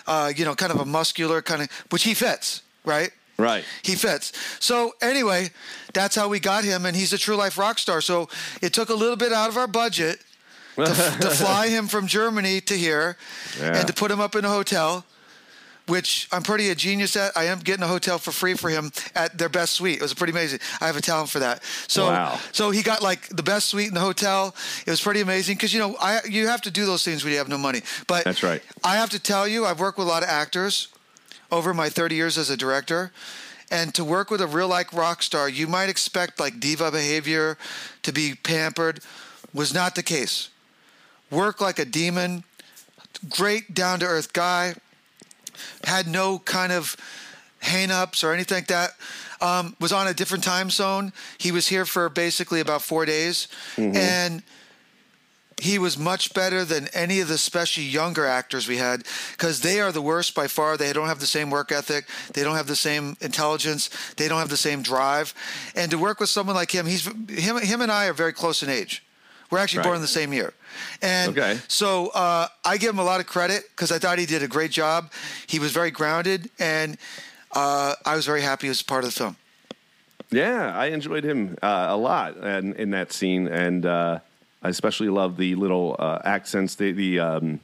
[0.07, 3.13] uh, you know, kind of a muscular kind of, which he fits, right?
[3.37, 3.65] Right.
[3.83, 4.33] He fits.
[4.61, 5.51] So anyway,
[5.93, 8.01] that's how we got him, and he's a true life rock star.
[8.01, 8.29] So
[8.63, 10.21] it took a little bit out of our budget
[10.77, 13.17] to, to fly him from Germany to here,
[13.59, 13.79] Yeah.
[13.79, 15.05] and to put him up in a hotel,
[15.87, 17.37] which I'm pretty a genius at.
[17.37, 19.97] I am getting a hotel for free for him at their best suite.
[19.97, 20.61] It was pretty amazing.
[20.81, 21.63] I have a talent for that.
[21.89, 22.39] So Wow.
[22.53, 24.55] so he got like the best suite in the hotel.
[24.87, 27.33] It was pretty amazing because you know I you have to do those things when
[27.33, 27.83] you have no money.
[28.07, 28.63] But That's right.
[28.83, 30.89] I have to tell you, I've worked with a lot of actors
[31.55, 33.13] over my 30 years as a director.
[33.71, 37.57] And to work with a real like rock star, you might expect like diva behavior
[38.03, 39.01] to be pampered.
[39.53, 40.51] Was not the case.
[41.31, 42.45] Work like a demon,
[43.29, 44.75] great down to earth guy,
[45.85, 46.97] had no kind of
[47.61, 48.91] hang ups or anything like that.
[49.41, 51.13] Um, was on a different time zone.
[51.39, 53.49] He was here for basically about four days.
[53.97, 54.43] And
[55.61, 59.81] he was much better than any of the especially younger actors we had because they
[59.81, 60.77] are the worst by far.
[60.77, 62.07] They don't have the same work ethic.
[62.33, 63.89] They don't have the same intelligence.
[64.17, 65.33] They don't have the same drive.
[65.75, 68.63] And to work with someone like him he's him, him and i are very close
[68.63, 69.03] in age.
[69.51, 69.85] We're actually Right.
[69.85, 70.53] born in the same year.
[71.01, 71.59] And Okay.
[71.69, 74.49] so uh, i give him a lot of credit because i thought he did a
[74.49, 75.11] great job.
[75.47, 76.99] He was very grounded and
[77.53, 79.37] uh, i was very happy he was part of the film.
[80.31, 84.19] Yeah, I enjoyed him uh, a lot and in that scene, and uh,
[84.65, 87.61] I especially love the little uh, accents, the, the um,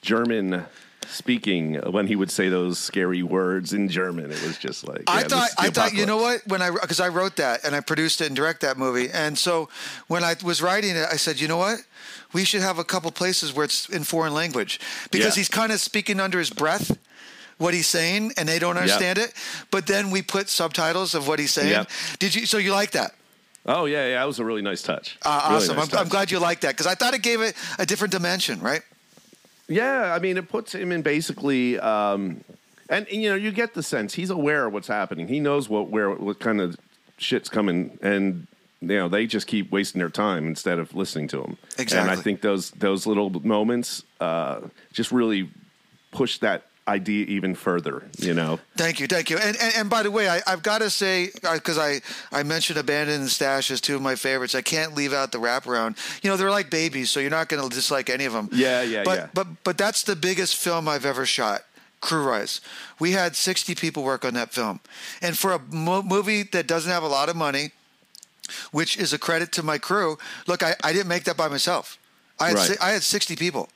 [0.00, 0.64] German
[1.06, 4.30] speaking when he would say those scary words in German.
[4.30, 6.46] It was just like I yeah, thought, I thought, you know what?
[6.46, 9.38] When I, because I wrote that and I produced it and direct that movie, and
[9.38, 9.68] so
[10.08, 11.80] when I was writing it, I said, you know what?
[12.32, 14.80] We should have a couple places where it's in foreign language
[15.10, 15.40] because Yeah.
[15.40, 16.96] he's kind of speaking under his breath
[17.58, 19.34] what he's saying, and they don't understand it.
[19.70, 21.70] But then we put subtitles of what he's saying.
[21.70, 21.90] Yep.
[22.18, 22.46] Did you?
[22.46, 23.14] So you like that?
[23.66, 25.18] Oh yeah, yeah, that was a really nice touch.
[25.22, 25.76] Uh, Really awesome.
[25.76, 28.12] nice I'm, I'm glad you like that because I thought it gave it a different
[28.12, 28.82] dimension, right?
[29.68, 32.42] Yeah, I mean, it puts him in basically, um,
[32.88, 35.28] and, and, you know, you get the sense he's aware of what's happening.
[35.28, 36.76] He knows what where what kind of
[37.18, 38.46] shit's coming, and
[38.80, 41.56] you know they just keep wasting their time instead of listening to him.
[41.78, 41.98] Exactly.
[41.98, 45.50] And I think those those little moments uh, just really
[46.10, 48.02] push that idea even further.
[48.18, 49.38] You know, Thank you, thank you.
[49.38, 52.00] And and, and by the way, I, I've got to say because I
[52.32, 54.54] I mentioned Abandoned and Stash as two of my favorites.
[54.54, 55.96] I can't leave out the wraparound.
[56.22, 58.48] You know, they're like babies, so you're not going to dislike any of them.
[58.52, 59.26] Yeah, yeah, but, yeah.
[59.34, 61.62] But but that's the biggest film I've ever shot.
[62.00, 62.62] Crew Rise.
[62.98, 64.80] We had 60 people work on that film,
[65.20, 67.72] and for a mo- movie that doesn't have a lot of money,
[68.72, 70.16] which is a credit to my crew.
[70.46, 71.98] Look, I, I didn't make that by myself.
[72.38, 72.68] I had Right.
[72.70, 73.68] si- I had 60 people.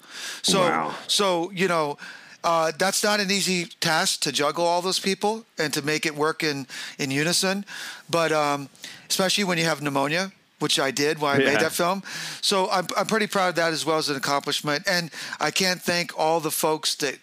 [0.42, 0.94] So Wow.
[1.06, 1.98] so you know,
[2.44, 6.14] uh, that's not an easy task to juggle all those people and to make it
[6.14, 6.66] work in
[6.98, 7.64] in unison.
[8.08, 8.68] But um,
[9.08, 10.30] especially when you have pneumonia,
[10.60, 11.50] which I did when I Yeah.
[11.50, 12.02] made that film.
[12.40, 14.84] So I'm I'm pretty proud of that as well as an accomplishment.
[14.86, 17.16] And I can't thank all the folks that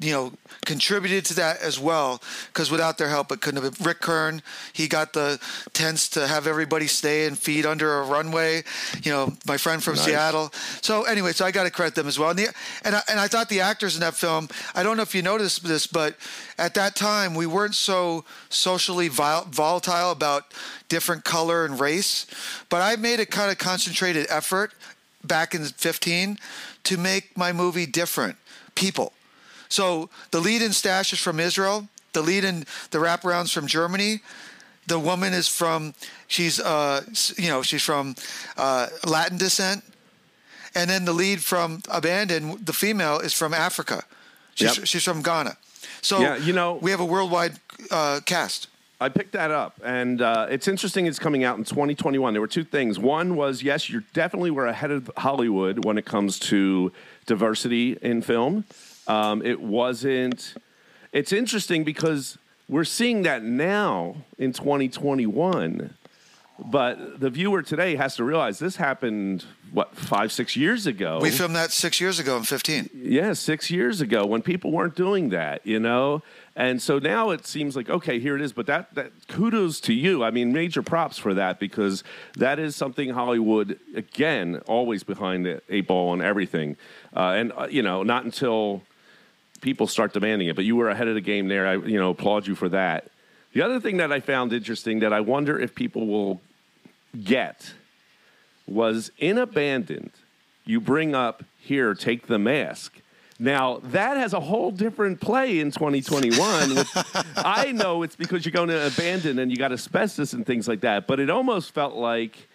[0.00, 0.32] you know,
[0.64, 2.22] contributed to that as well.
[2.48, 3.86] Because without their help, it couldn't have been.
[3.86, 4.42] Rick Kern,
[4.72, 5.40] he got the
[5.72, 8.62] tents to have everybody stay and feed under a runway.
[9.02, 10.04] You know, my friend from Nice.
[10.04, 10.52] Seattle.
[10.80, 12.30] So anyway, so I got to credit them as well.
[12.30, 12.54] And, the,
[12.84, 15.22] and, I, and I thought the actors in that film, I don't know if you
[15.22, 16.16] noticed this, but
[16.58, 20.52] at that time, we weren't so socially vol- volatile about
[20.88, 22.26] different color and race.
[22.68, 24.72] But I made a kind of concentrated effort
[25.24, 26.38] back in 15
[26.84, 28.36] to make my movie different
[28.74, 29.12] people.
[29.72, 31.88] So the lead in Stash is from Israel.
[32.12, 34.20] The lead in the wraparounds from Germany.
[34.86, 35.94] The woman is from
[36.28, 37.02] she's uh
[37.38, 38.14] you know she's from
[38.58, 39.82] uh, Latin descent,
[40.74, 44.02] and then the lead from Abandon, the female is from Africa.
[44.54, 44.86] She's, Yep.
[44.86, 45.56] she's from Ghana.
[46.02, 47.54] So Yeah, you know- we have a worldwide
[47.90, 48.68] uh, cast.
[49.00, 51.06] I picked that up, and uh, it's interesting.
[51.06, 52.34] It's coming out in 2021.
[52.34, 52.98] There were two things.
[52.98, 56.92] One was yes, you definitely were ahead of Hollywood when it comes to
[57.26, 58.64] diversity in film.
[59.06, 60.54] Um, it wasn't.
[61.12, 62.38] It's interesting because
[62.68, 65.94] we're seeing that now in 2021.
[66.58, 71.18] But the viewer today has to realize this happened what five, six years ago.
[71.20, 72.90] We filmed that six years ago in 15.
[72.94, 76.22] Yeah, six years ago when people weren't doing that, you know?
[76.54, 78.52] And so now it seems like, okay, here it is.
[78.52, 80.22] But that, that kudos to you.
[80.22, 82.04] I mean, major props for that because
[82.36, 86.76] that is something Hollywood, again, always behind the eight ball on everything.
[87.16, 88.82] Uh, and, uh, you know, not until
[89.62, 90.56] people start demanding it.
[90.56, 91.66] But you were ahead of the game there.
[91.66, 93.08] I, you know, applaud you for that.
[93.54, 96.42] The other thing that I found interesting that I wonder if people will
[97.24, 97.72] get
[98.66, 100.12] was in Abandoned,
[100.64, 103.00] you bring up here, take the mask.
[103.38, 106.76] Now, that has a whole different play in 2021.
[106.76, 106.86] which
[107.36, 110.80] I know it's because you're going to abandon and you got asbestos and things like
[110.82, 112.48] that, but it almost felt like,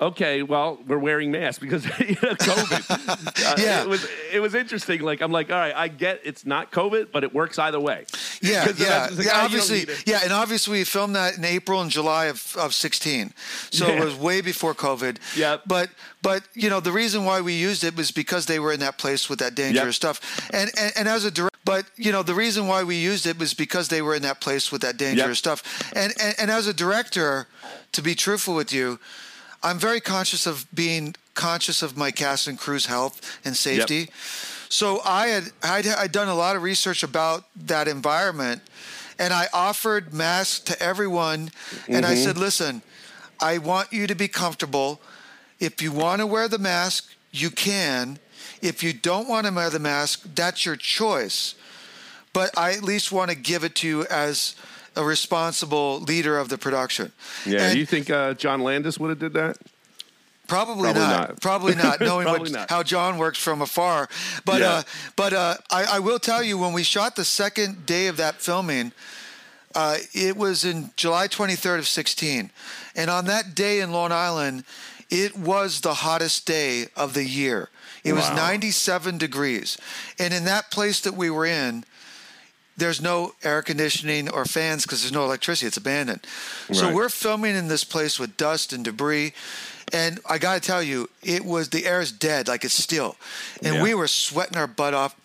[0.00, 3.24] okay, well, we're wearing masks because you know, COVID.
[3.48, 3.82] Uh, Yeah.
[3.82, 5.00] It was, it was interesting.
[5.00, 8.04] Like, I'm like, all right, I get it's not COVID, but it works either way.
[8.42, 9.32] Yeah, yeah, like, yeah.
[9.34, 13.32] oh, Obviously, yeah, and obviously we filmed that in April and July of, of sixteen,
[13.70, 15.18] so it was way before COVID.
[15.36, 15.62] Yep.
[15.66, 15.90] But
[16.22, 18.98] but you know the reason why we used it was because they were in that
[18.98, 19.94] place with that dangerous Yep.
[19.94, 23.26] stuff, and, and and as a director, But you know the reason why we used
[23.26, 25.58] it was because they were in that place with that dangerous Yep.
[25.58, 27.46] stuff, and, and and as a director,
[27.92, 28.98] to be truthful with you,
[29.62, 34.08] I'm very conscious of being conscious of my cast and crew's health and safety.
[34.68, 38.62] So I had I'd, I'd done a lot of research about that environment,
[39.18, 41.50] and I offered masks to everyone,
[41.88, 42.24] and I mm-hmm.
[42.24, 42.82] said, "Listen,
[43.40, 45.00] I want you to be comfortable.
[45.58, 48.18] If you want to wear the mask, you can.
[48.60, 51.54] If you don't want to wear the mask, that's your choice.
[52.32, 54.54] But I at least want to give it to you as."
[54.96, 57.12] A responsible leader of the production.
[57.46, 57.62] Yeah.
[57.64, 59.56] And- Do you think uh, John Landis would have did that?
[60.48, 61.28] Probably, Probably not.
[61.28, 61.40] not.
[61.42, 62.00] Probably not.
[62.00, 62.70] Knowing Probably what, not.
[62.70, 64.08] how John works from afar,
[64.46, 64.70] but Yeah.
[64.70, 64.82] uh,
[65.14, 68.36] but uh, I, I will tell you when we shot the second day of that
[68.40, 68.92] filming,
[69.74, 72.50] uh, it was in July 23rd of 16,
[72.96, 74.64] and on that day in Long Island,
[75.10, 77.68] it was the hottest day of the year.
[78.02, 79.76] It was 97 degrees,
[80.18, 81.84] and in that place that we were in,
[82.78, 85.66] there's no air conditioning or fans because there's no electricity.
[85.66, 86.26] It's abandoned.
[86.72, 89.32] So we're filming in this place with dust and debris.
[89.92, 93.16] And I got to tell you, it was the air is dead, like it's still.
[93.62, 93.82] And Yeah.
[93.82, 95.16] we were sweating our butt off.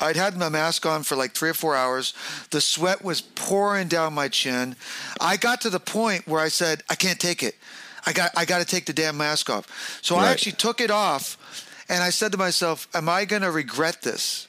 [0.00, 2.14] I'd had my mask on for like three or four hours.
[2.50, 4.76] The sweat was pouring down my chin.
[5.20, 7.56] I got to the point where I said, I can't take it.
[8.06, 9.98] I got, I got to take the damn mask off.
[10.02, 11.36] So I actually took it off
[11.88, 14.46] and I said to myself, Am I going to regret this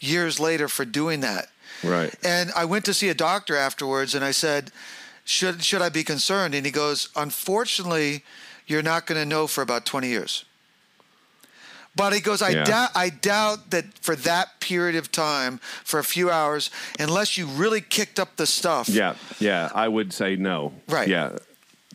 [0.00, 1.48] years later for doing that?
[1.82, 2.14] Right.
[2.24, 4.72] And I went to see a doctor afterwards, and I said,
[5.24, 8.24] "Should should I be concerned?" And he goes, "Unfortunately,
[8.66, 10.44] you're not going to know for about 20 years."
[11.94, 12.64] But he goes, "I Yeah.
[12.64, 17.46] doubt I doubt that for that period of time, for a few hours, unless you
[17.46, 20.72] really kicked up the stuff." Yeah, yeah, I would say no.
[20.88, 21.08] Right.
[21.08, 21.38] Yeah,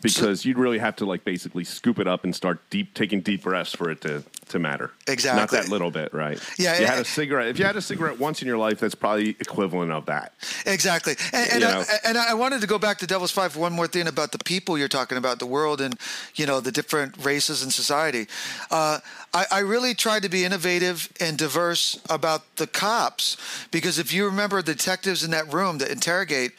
[0.04, 3.44] because you'd really have to like basically scoop it up and start deep taking deep
[3.44, 4.92] breaths for it to to matter.
[5.08, 5.40] Exactly.
[5.40, 6.38] Not that little bit, right?
[6.60, 7.48] Yeah, You had a cigarette.
[7.48, 10.34] If you had a cigarette once in your life, that's probably equivalent of that.
[10.66, 11.16] Exactly.
[11.32, 13.88] And, and, I, and I wanted to go back to Devil's Five for one more
[13.88, 15.98] thing about the people you're talking about, the world and,
[16.36, 18.28] you know, the different races in society.
[18.70, 19.00] Uh,
[19.34, 23.38] I, I really tried to be innovative and diverse about the cops
[23.72, 26.52] because if you remember the detectives in that room that interrogate,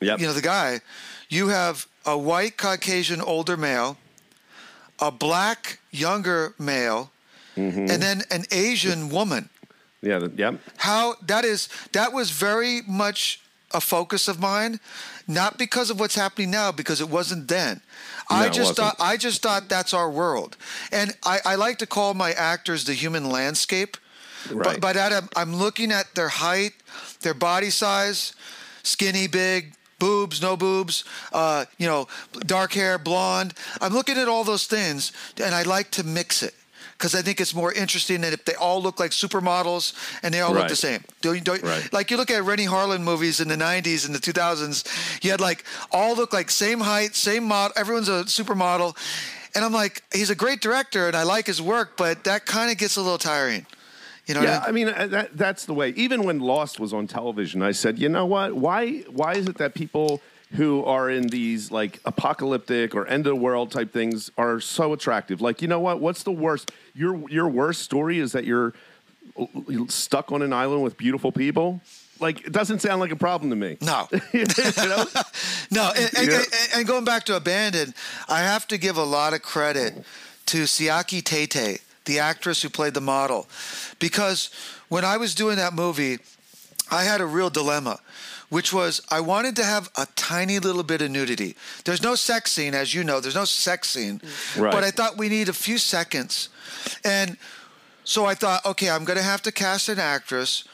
[0.00, 0.20] Yep.
[0.20, 0.80] you know, the guy,
[1.28, 3.96] you have a white Caucasian older male,
[4.98, 7.10] a black younger male,
[7.56, 7.90] Mm-hmm.
[7.90, 9.48] and then an Asian woman
[10.00, 10.20] Yeah.
[10.36, 10.60] Yep.
[10.76, 13.40] how that is that was very much
[13.74, 14.78] a focus of mine
[15.26, 17.80] not because of what's happening now because it wasn't then
[18.30, 20.56] i just thought i just thought that's our world
[20.92, 23.96] and I, I like to call my actors the human landscape
[24.52, 24.64] Right.
[24.64, 26.74] But, but at a, I'm looking at their height,
[27.22, 28.34] their body size,
[28.84, 32.08] skinny, big, boobs, no boobs, uh, you know,
[32.40, 33.54] dark hair, blonde.
[33.80, 36.54] I'm looking at all those things, and I like to mix it
[36.98, 39.94] because I think it's more interesting than if they all look like supermodels
[40.24, 41.04] and they all look the same.
[41.20, 41.92] Don't, don't, Right.
[41.92, 45.40] Like you look at Renny Harlin movies in the 90s and the 2000s, you had
[45.40, 48.96] like all look like same height, same model, everyone's a supermodel.
[49.54, 52.70] And I'm like, he's a great director and I like his work, but that kind
[52.70, 53.64] of gets a little tiring.
[54.28, 54.86] You know Yeah, I I mean?
[54.86, 55.88] mean uh, that, that's the way.
[55.96, 58.54] Even when Lost was on television, I said, you know what?
[58.54, 60.20] Why why is it that people
[60.52, 64.92] who are in these like apocalyptic or end of the world type things are so
[64.92, 65.40] attractive?
[65.40, 66.00] Like, you know what?
[66.00, 66.70] What's the worst?
[66.94, 68.74] Your your worst story is that you're
[69.88, 71.80] stuck on an island with beautiful people.
[72.20, 73.78] Like, it doesn't sound like a problem to me.
[73.80, 74.08] No.
[74.32, 74.44] you
[74.76, 75.04] know?
[75.70, 76.36] No, and, and, Yeah.
[76.38, 77.94] and- and going back to Abandoned,
[78.28, 80.02] I have to give a lot of credit
[80.46, 83.46] to Siaki Tete, the actress who played the model,
[84.00, 84.50] because
[84.88, 86.18] when I was doing that movie,
[86.90, 88.00] I had a real dilemma,
[88.48, 91.54] which was I wanted to have a tiny little bit of nudity.
[91.84, 94.20] There's no sex scene, as you know, there's no sex scene,
[94.56, 94.72] Right.
[94.72, 96.48] but I thought we need a few seconds,
[97.04, 97.36] and
[98.04, 100.64] so I thought, okay, I'm going to have to cast an actress.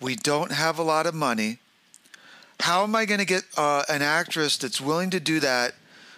[0.00, 1.58] We don't have a lot of money
[2.60, 5.74] how am I going to get uh, an actress that's willing to do that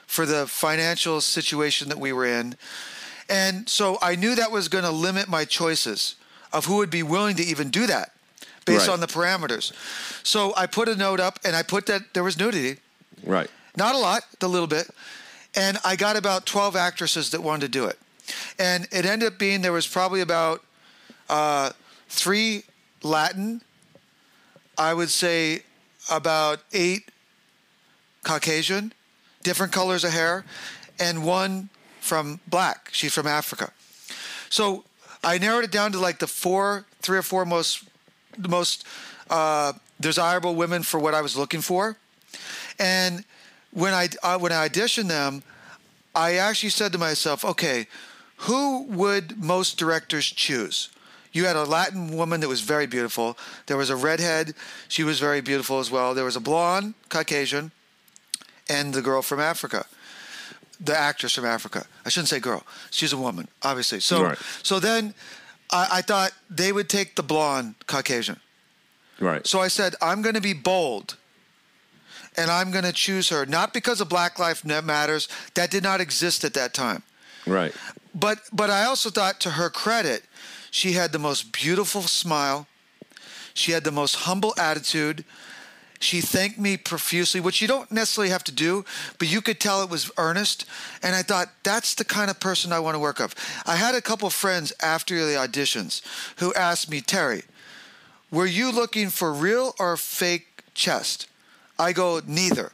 [0.07, 2.55] for the financial situation that we were in?
[3.29, 6.14] And so I knew that was going to limit my choices
[6.53, 8.12] of who would be willing to even do that
[8.64, 8.93] based Right.
[8.95, 9.72] on the parameters.
[10.22, 12.79] So I put a note up and I put that there was nudity,
[13.24, 13.51] Right.
[13.77, 14.89] not a lot, a little bit.
[15.55, 17.99] And I got about 12 actresses that wanted to do it.
[18.59, 20.62] And it ended up being there was probably about
[21.29, 21.70] uh,
[22.09, 22.64] three
[23.03, 23.62] Latin,
[24.79, 25.62] I would say
[26.11, 27.11] about eight
[28.24, 28.93] Caucasian,
[29.43, 30.45] different colors of hair,
[30.99, 31.68] and one
[32.07, 32.88] from black.
[32.92, 33.72] She's from Africa.
[34.48, 34.84] So
[35.22, 37.84] I narrowed it down to like the four, three or four most,
[38.38, 38.86] the most
[39.28, 41.96] uh, desirable women for what I was looking for.
[42.78, 43.24] And
[43.72, 45.42] when I uh, when I auditioned them,
[46.14, 47.86] I actually said to myself, okay,
[48.48, 50.90] who would most directors choose?
[51.32, 53.36] You had a Latin woman that was very beautiful.
[53.66, 54.54] There was a redhead.
[54.88, 56.14] She was very beautiful as well.
[56.14, 57.72] There was a blonde Caucasian
[58.68, 59.84] and the girl from Africa.
[60.81, 61.87] The actress from Africa.
[62.05, 62.62] I shouldn't say girl.
[62.91, 64.01] She's a woman, obviously.
[64.01, 64.39] So Right.
[64.62, 65.14] so then
[65.70, 68.41] I, I thought they would take the blonde Caucasian.
[69.20, 69.47] Right.
[69.47, 71.16] So I said, I'm going to be bold.
[72.39, 75.27] And I'm going to choose her, not because of Black Life Matters.
[75.55, 77.03] That did not exist at that time.
[77.47, 77.74] right.
[78.14, 80.24] But but I also thought to her credit,
[80.70, 82.66] she had the most beautiful smile.
[83.55, 85.24] She had the most humble attitude.
[85.99, 88.84] She thanked me profusely, which you don't necessarily have to do,
[89.18, 90.66] but you could tell it was earnest.
[91.03, 93.34] And I thought, that's the kind of person I want to work with.
[93.66, 96.03] I had a couple friends after the auditions
[96.38, 97.42] who asked me, Terry,
[98.30, 101.28] were you looking for real or fake chest?
[101.78, 102.72] I go, neither.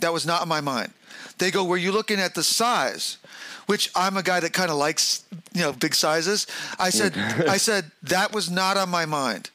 [0.00, 0.92] That was not in my mind.
[1.38, 3.18] They go, were you looking at the size?
[3.66, 6.46] Which I'm a guy that kind of likes, you know, big sizes.
[6.78, 9.50] I said, I said that was not on my mind.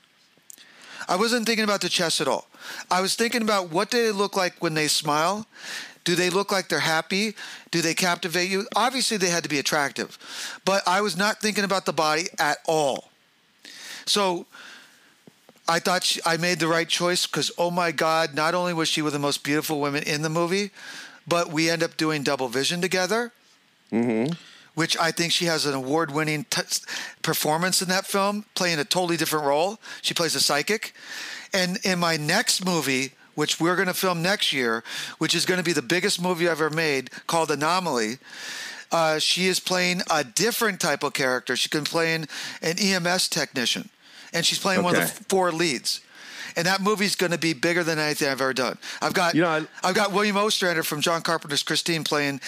[1.07, 2.49] I wasn't thinking about the chest at all.
[2.89, 5.47] I was thinking about what do they look like when they smile?
[6.03, 7.36] Do they look like they're happy?
[7.72, 8.65] Do they captivate you?
[8.76, 10.17] Obviously, they had to be attractive,
[10.65, 13.11] but I was not thinking about the body at all.
[14.05, 14.47] So
[15.67, 18.89] I thought she, I made the right choice because, oh my God, not only was
[18.89, 20.72] she one of the most beautiful women in the movie,
[21.28, 23.32] but we end up doing double vision together,
[23.91, 24.34] mm-hmm.
[24.74, 26.63] which I think she has an award winning t-
[27.22, 29.78] performance in that film, playing a totally different role.
[30.01, 30.95] She plays a psychic.
[31.54, 34.84] And in my next movie, which we're going to film next year,
[35.18, 38.18] which is going to be the biggest movie I've ever made, called Anomaly.
[38.91, 41.56] Uh, she is playing a different type of character.
[41.56, 42.28] She can playing
[42.62, 43.89] an EMS technician,
[44.34, 45.12] and she's playing one of Okay.
[45.16, 46.02] the four leads.
[46.56, 48.78] And that movie's going to be bigger than anything I've ever done.
[49.02, 52.41] I've got, You know, I- I've got William Ostrander from John Carpenter's Christine playing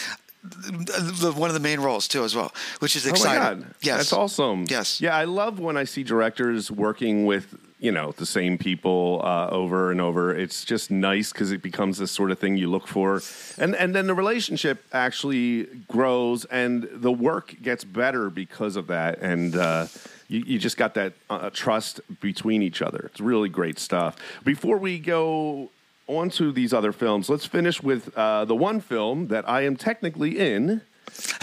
[0.43, 3.37] the, one of the main roles too, as well, which is exciting.
[3.41, 3.75] Oh my God.
[3.81, 4.65] Yes, That's awesome.
[4.67, 4.99] Yes.
[4.99, 9.49] Yeah, I love when I see directors working with, you know, the same people uh,
[9.49, 10.33] over and over.
[10.33, 13.21] It's just nice because it becomes this sort of thing you look for.
[13.57, 19.17] And, and then the relationship actually grows and the work gets better because of that.
[19.19, 19.87] And, uh,
[20.27, 23.09] you, you just got that uh, trust between each other.
[23.11, 24.15] It's really great stuff.
[24.45, 25.71] Before we go
[26.07, 29.75] on to these other films, let's finish with uh, the one film that I am
[29.75, 30.81] technically in.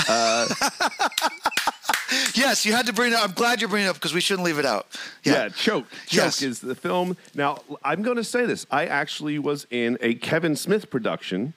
[2.34, 3.16] Yes, you had to bring it.
[3.16, 3.24] up.
[3.24, 4.86] I'm glad you're bringing it up because we shouldn't leave it out.
[5.24, 5.86] Yeah, Choke.
[6.06, 6.42] Choke Yes.
[6.42, 7.16] is the film.
[7.34, 8.66] Now, I'm going to say this.
[8.70, 11.54] I actually was in a Kevin Smith production,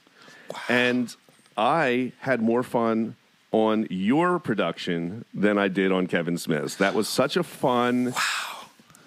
[0.67, 1.15] and
[1.55, 3.15] I had more fun
[3.51, 6.75] on your production than I did on Kevin Smith's.
[6.75, 8.61] That was such a fun Wow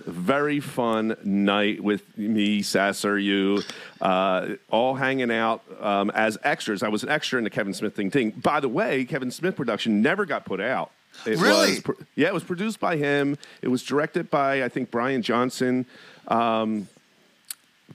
[0.06, 3.62] very fun night with me, Sasser, you,
[4.00, 6.82] uh, all hanging out um, as extras.
[6.82, 8.10] I was an extra in the Kevin Smith thing.
[8.10, 8.30] Thing.
[8.30, 10.90] By the way, Kevin Smith production never got put out.
[11.26, 11.80] It Really?
[11.86, 13.38] Was, yeah, it was produced by him.
[13.62, 15.86] It was directed by I think Brian Johnson.
[16.28, 16.88] Um,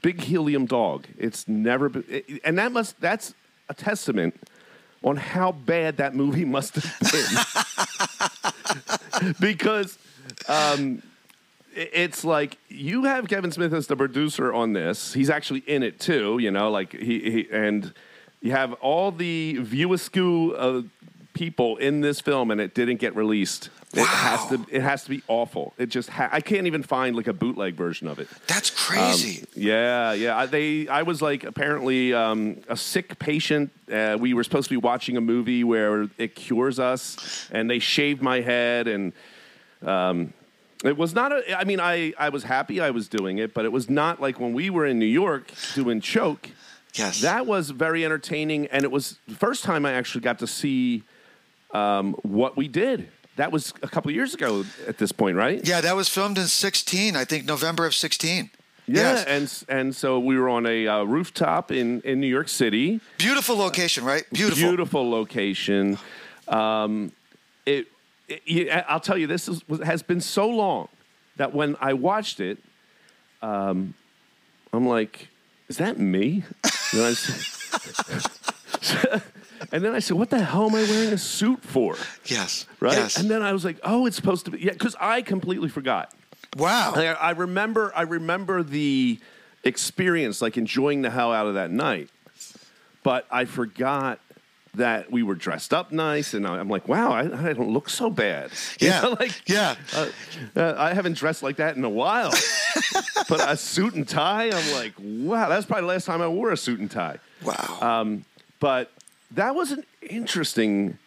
[0.02, 1.06] Big Helium Dog.
[1.18, 3.34] It's never been, it- and that must that's
[3.68, 4.36] a testament
[5.04, 7.00] on how bad that movie must have
[9.22, 9.34] been.
[9.40, 9.98] because
[10.48, 11.02] um,
[11.76, 15.14] it's like you have Kevin Smith as the producer on this.
[15.14, 17.94] He's actually in it too, you know, like he, he and
[18.42, 20.82] you have all the view askew uh,
[21.34, 23.70] people in this film, and it didn't get released.
[23.94, 24.66] It has to.
[24.70, 25.74] It has to be awful.
[25.80, 26.10] It just.
[26.12, 28.28] Ha- I can't even find like a bootleg version of it.
[28.46, 29.46] That's crazy.
[29.56, 30.38] Yeah, yeah.
[30.38, 33.72] I, they, I was like apparently um, a sick patient.
[33.92, 37.80] Uh, we were supposed to be watching a movie where it cures us, and they
[37.80, 39.12] shaved my head, and
[39.82, 40.34] um,
[40.84, 41.58] it was not a.
[41.58, 44.40] I mean, I, I was happy I was doing it, but it was not like
[44.40, 46.50] when we were in New York doing Choke.
[46.94, 47.22] yes.
[47.22, 51.04] That was very entertaining, and it was the first time I actually got to see
[51.72, 53.10] um, what we did.
[53.36, 55.66] That was a couple years ago at this point, right?
[55.66, 58.50] yeah, that was filmed in 16, I think November of 16.
[58.86, 59.64] Yeah, Yes.
[59.70, 63.00] and and so we were on a uh, rooftop in in New York City.
[63.20, 64.24] Beautiful location, right?
[64.34, 64.68] Beautiful.
[64.68, 65.98] Beautiful location.
[66.48, 67.12] Um,
[67.68, 67.86] it,
[68.28, 70.88] it- I'll tell you, this is, has been so long
[71.38, 72.58] that when I watched it,
[73.44, 73.94] um,
[74.74, 75.28] I'm like,
[75.68, 76.44] is that me?
[79.72, 81.64] And, I s- and then I said, what the hell am I wearing a suit
[81.64, 81.96] for?
[82.26, 82.66] Yes.
[82.80, 82.94] Right?
[82.94, 83.18] Yes.
[83.18, 86.14] And then I was like, oh, it's supposed to be, yeah, because I completely forgot.
[86.58, 86.94] wow.
[86.96, 89.20] I, I remember I remember the
[89.64, 92.10] experience, like enjoying the hell out of that night.
[93.04, 94.20] But I forgot
[94.76, 98.10] that we were dressed up nice, and I'm like, wow, I, I don't look so
[98.10, 98.52] bad.
[98.80, 99.02] You Yeah.
[99.02, 99.76] know, like yeah.
[99.96, 100.08] uh,
[100.56, 102.32] uh, I haven't dressed like that in a while.
[103.30, 106.52] but a suit and tie, I'm like, wow, that's probably the last time I wore
[106.52, 107.18] a suit and tie.
[107.44, 107.78] Wow.
[107.82, 108.26] Um,
[108.60, 108.92] but
[109.32, 110.98] that was an interesting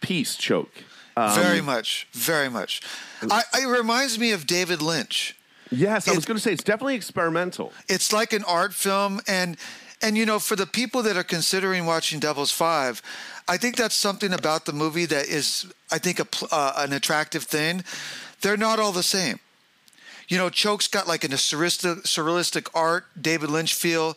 [0.00, 0.84] piece, choke.
[1.16, 2.06] Um, very much.
[2.12, 2.82] Very much.
[3.22, 5.36] I, it reminds me of David Lynch.
[5.70, 7.72] Yes, I was going to say it's definitely experimental.
[7.88, 9.56] it's like an art film and
[10.02, 13.02] and you know for the people that are considering watching devil's five
[13.48, 17.44] i think that's something about the movie that is i think a, uh, an attractive
[17.44, 17.82] thing
[18.42, 19.38] they're not all the same
[20.28, 24.16] you know choke's got like an a surrealistic, surrealistic art david lynch feel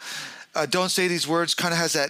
[0.56, 2.10] uh, don't say these words kind of has that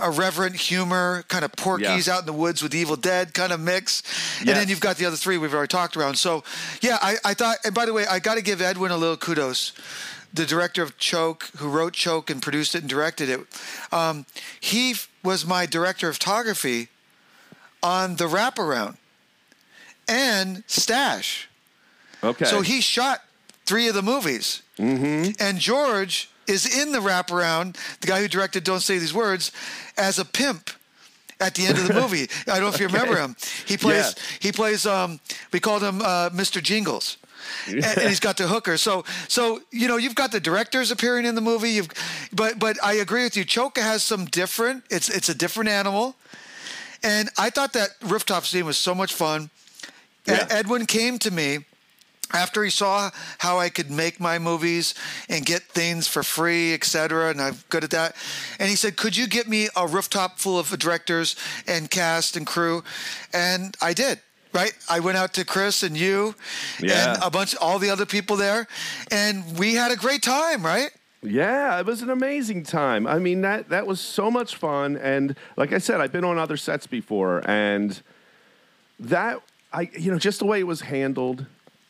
[0.00, 2.14] a reverent humor, kind of Porky's Yeah.
[2.14, 4.02] out in the woods with Evil Dead kind of mix,
[4.40, 6.16] and then you've got the other three we've already talked around.
[6.18, 6.42] So,
[6.80, 7.58] yeah, I, I thought.
[7.64, 9.72] And by the way, I got to give Edwin a little kudos
[10.34, 13.40] the director of Choke, who wrote Choke and produced it and directed it,
[13.90, 14.26] um,
[14.60, 16.88] he f- was my director of photography
[17.82, 18.96] on the wraparound
[20.08, 21.48] and Stash.
[22.22, 22.44] Okay.
[22.44, 23.22] So he shot
[23.64, 24.62] three of the movies.
[24.78, 25.32] Mm-hmm.
[25.40, 29.52] And George is in the wraparound, the guy who directed Don't Say These Words,
[29.96, 30.70] as a pimp
[31.40, 32.28] at the end of the movie.
[32.46, 33.36] I don't know if you remember him.
[33.66, 34.22] He plays, Yeah.
[34.40, 35.20] he plays, um,
[35.52, 36.62] we called him uh, Mr.
[36.62, 37.18] Jingles.
[37.68, 38.76] and, and he's got the hooker.
[38.76, 41.70] So, so you know, you've got the directors appearing in the movie.
[41.70, 41.88] You've,
[42.32, 43.44] but, but I agree with you.
[43.44, 44.82] Choka has some different.
[44.90, 46.16] It's, it's a different animal,
[47.04, 49.50] and I thought that rooftop scene was so much fun.
[50.26, 50.46] Yeah.
[50.50, 51.58] Edwin came to me
[52.32, 54.94] after he saw how I could make my movies
[55.28, 58.16] and get things for free, et cetera, and I'm good at that.
[58.58, 62.46] And he said, Could you get me a rooftop full of directors and cast and
[62.46, 62.82] crew?
[63.32, 64.20] And I did.
[64.52, 66.34] Right, I went out to Chris and you,
[66.80, 67.14] Yeah.
[67.14, 68.66] and a bunch, all the other people there,
[69.10, 70.64] and we had a great time.
[70.64, 70.90] Right?
[71.22, 73.06] Yeah, it was an amazing time.
[73.06, 76.38] I mean that that was so much fun, and like I said, I've been on
[76.38, 78.00] other sets before, and
[78.98, 79.42] that
[79.74, 81.44] I you know just the way it was handled,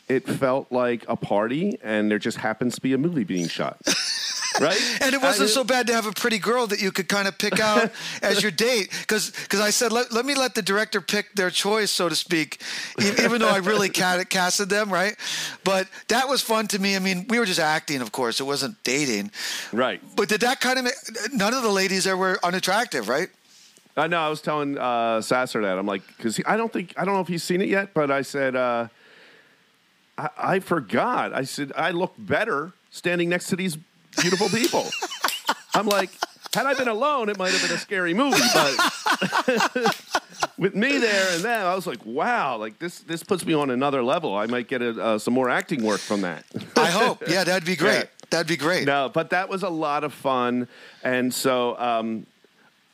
[0.08, 3.78] it felt like a party, and there just happens to be a movie being shot,
[4.60, 4.80] right?
[5.00, 7.36] And it wasn't so bad to have a pretty girl that you could kind of
[7.38, 7.90] pick out
[8.22, 8.90] as your date.
[9.00, 12.60] Because I said, let, let me let the director pick their choice, so to speak,
[13.00, 15.16] even though I really casted them, right?
[15.64, 16.94] But that was fun to me.
[16.94, 18.38] I mean, we were just acting, of course.
[18.40, 19.32] It wasn't dating.
[19.72, 20.00] right.
[20.14, 20.94] But did that kind of make,
[21.32, 23.28] none of the ladies there were unattractive, right?
[23.96, 24.18] I know.
[24.18, 27.20] I was telling uh, Sasser that I'm like, because I don't think I don't know
[27.22, 28.88] if he's seen it yet, but I said uh,
[30.18, 31.34] I, I forgot.
[31.34, 33.76] I said I look better standing next to these
[34.20, 34.86] beautiful people.
[35.74, 36.10] I'm like,
[36.54, 39.96] had I been alone, it might have been a scary movie, but
[40.58, 43.70] with me there and them, I was like, wow, like this this puts me on
[43.70, 44.34] another level.
[44.34, 46.44] I might get a, uh, some more acting work from that.
[46.76, 47.22] I hope.
[47.28, 47.94] Yeah, that'd be great.
[47.98, 48.04] Yeah.
[48.30, 48.86] That'd be great.
[48.86, 50.66] No, but that was a lot of fun,
[51.04, 52.26] and so um,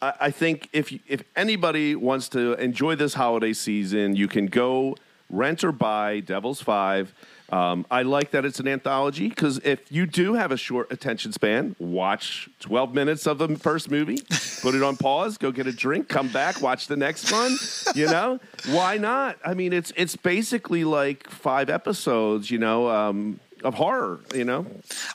[0.03, 4.47] I, I think if you- if anybody wants to enjoy this holiday season, you can
[4.47, 4.97] go
[5.33, 7.13] rent or buy Devil's Five.
[7.51, 11.33] Um, I like that it's an anthology because if you do have a short attention
[11.33, 14.23] span, watch 12 minutes of the first movie,
[14.63, 17.55] put it on pause, go get a drink, come back, watch the next one.
[17.95, 19.39] You know, why not?
[19.45, 22.51] I mean, it's it's basically like five episodes.
[22.51, 24.21] You know, um, of horror.
[24.35, 24.67] You know,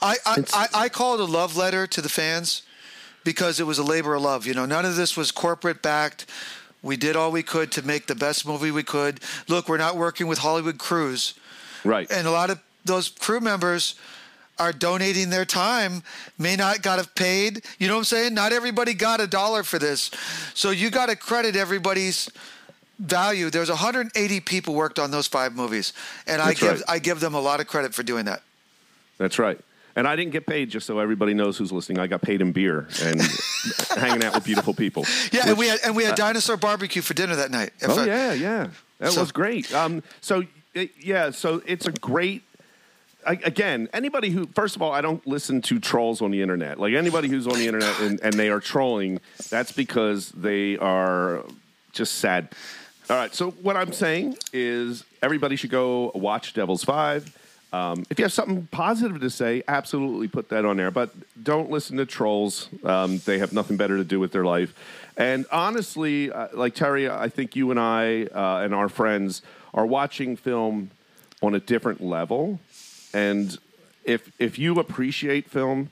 [0.02, 2.64] I I, I I call it a love letter to the fans
[3.24, 4.46] because it was a labor of love.
[4.46, 6.26] You know, none of this was corporate backed.
[6.84, 9.20] We did all we could to make the best movie we could.
[9.48, 11.34] Look, we're not working with Hollywood crews,
[11.84, 12.10] right?
[12.12, 13.96] and a lot of those crew members
[14.60, 16.04] are donating their time.
[16.38, 17.64] May not got have paid.
[17.80, 18.34] You know what I'm saying?
[18.34, 20.12] Not everybody got a dollar for this,
[20.54, 22.30] so you got to credit everybody's
[23.00, 23.50] value.
[23.50, 25.94] There's 180 people worked on those five movies,
[26.26, 26.82] and I give right.
[26.88, 28.42] I give them a lot of credit for doing that.
[29.18, 29.60] That's right.
[29.98, 31.98] And I didn't get paid, just so everybody knows who's listening.
[31.98, 33.20] I got paid in beer and
[33.98, 35.06] hanging out with beautiful people.
[35.32, 37.72] Yeah, and we had and we had dinosaur barbecue for dinner that night.
[37.80, 38.68] If Oh I- yeah, yeah,
[39.00, 39.74] that So- was great.
[39.74, 40.44] Um, so
[40.76, 42.44] it, yeah, so it's a great.
[43.26, 46.80] I, again, anybody who first of all, I don't listen to trolls on the internet.
[46.80, 49.20] Like anybody who's on the internet and, and they are trolling,
[49.50, 51.44] that's because they are
[51.92, 52.50] just sad.
[53.10, 57.34] All right, so what I'm saying is everybody should go watch Devil's Five.
[57.74, 60.92] Um, if you have something positive to say, absolutely put that on there.
[60.92, 61.12] But
[61.44, 62.70] don't listen to trolls.
[62.84, 64.74] Um, they have nothing better to do with their life.
[65.18, 69.42] And honestly, uh, like Terry, I think you and I uh, and our friends
[69.74, 70.92] are watching film
[71.42, 72.60] on a different level.
[73.14, 73.58] And
[74.04, 75.90] if if you appreciate film,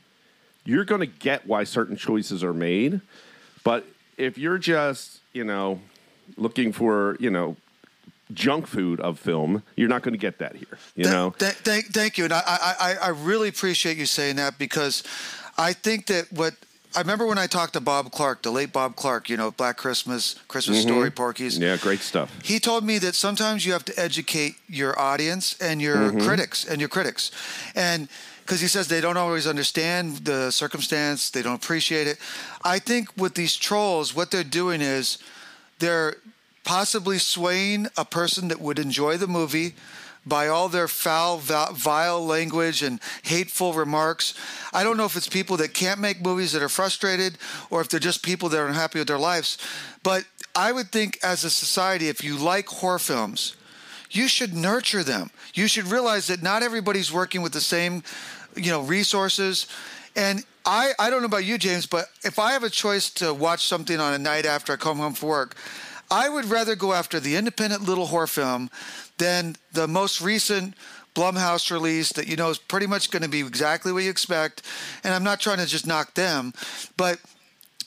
[0.63, 3.01] you're going to get why certain choices are made.
[3.63, 3.85] But
[4.17, 5.81] if you're just, you know,
[6.37, 7.57] looking for, you know,
[8.33, 10.77] junk food of film, you're not going to get that here.
[10.95, 12.41] You Th- know, th- thank, thank you, and I,
[12.79, 15.03] I, I, really appreciate you saying that because
[15.57, 16.53] I think that what
[16.95, 19.75] I remember when I talked to Bob Clark, the late Bob Clark, you know, Black
[19.77, 21.55] Christmas, Christmas Story, Porky's.
[21.55, 21.63] Mm-hmm.
[21.63, 22.31] yeah, great stuff.
[22.43, 26.21] He told me that sometimes you have to educate your audience and your Mm-hmm.
[26.25, 27.31] critics and your critics,
[27.75, 28.07] and
[28.41, 32.17] because he says they don't always understand the circumstance, they don't appreciate it.
[32.63, 35.17] I think with these trolls, what they're doing is
[35.79, 36.15] they're
[36.65, 39.75] possibly swaying a person that would enjoy the movie
[40.25, 44.33] by all their foul, vile language and hateful remarks.
[44.73, 47.37] I don't know if it's people that can't make movies that are frustrated
[47.69, 49.59] or if they're just people that are unhappy with their lives.
[50.01, 53.55] But I would think as a society, if you like horror films,
[54.09, 55.29] you should nurture them.
[55.53, 58.01] You should realize that not everybody's working with the same,
[58.55, 59.67] you know, resources.
[60.15, 63.33] And I, I don't know about you, James, but if I have a choice to
[63.33, 65.55] watch something on a night after I come home from work,
[66.11, 68.69] I would rather go after the independent little horror film
[69.17, 70.75] than the most recent
[71.15, 74.61] Blumhouse release that you know is pretty much going to be exactly what you expect.
[75.03, 76.53] And I'm not trying to just knock them,
[76.97, 77.19] but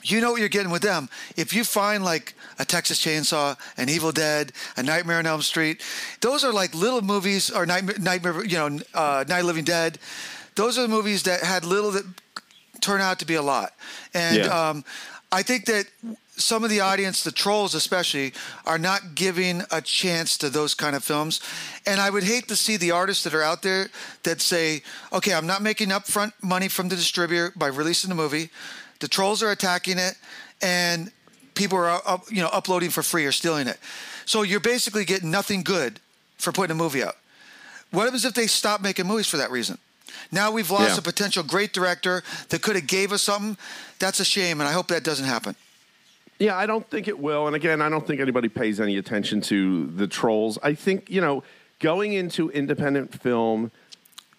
[0.03, 1.09] you know what you're getting with them.
[1.37, 5.83] If you find like a Texas Chainsaw, an Evil Dead, a Nightmare on Elm Street,
[6.21, 9.99] those are like little movies, or Nightmare, Nightmare you know, uh, Night Living Dead.
[10.55, 12.05] Those are the movies that had little that
[12.81, 13.75] turn out to be a lot.
[14.15, 14.69] And Yeah.
[14.71, 14.85] um,
[15.31, 15.87] I think that
[16.39, 18.33] some of the audience, the trolls especially,
[18.65, 21.41] are not giving a chance to those kind of films.
[21.87, 23.89] And I would hate to see the artists that are out there
[24.23, 24.83] that say,
[25.13, 28.51] okay, I'm not making upfront money from the distributor by releasing the movie.
[29.01, 30.15] The trolls are attacking it,
[30.63, 31.11] and
[31.55, 33.79] people are up, you know uploading for free or stealing it.
[34.25, 36.01] So you're basically getting nothing good
[36.39, 37.17] for putting a movie out.
[37.91, 39.79] What happens if they stop making movies for that reason?
[40.31, 40.99] Now we've lost Yeah.
[40.99, 43.57] a potential great director that could have gave us something.
[43.99, 45.57] That's a shame, and I hope that doesn't happen.
[46.39, 47.47] Yeah, I don't think it will.
[47.47, 50.59] And again, I don't think anybody pays any attention to the trolls.
[50.63, 51.43] I think, you know,
[51.81, 53.73] going into independent film,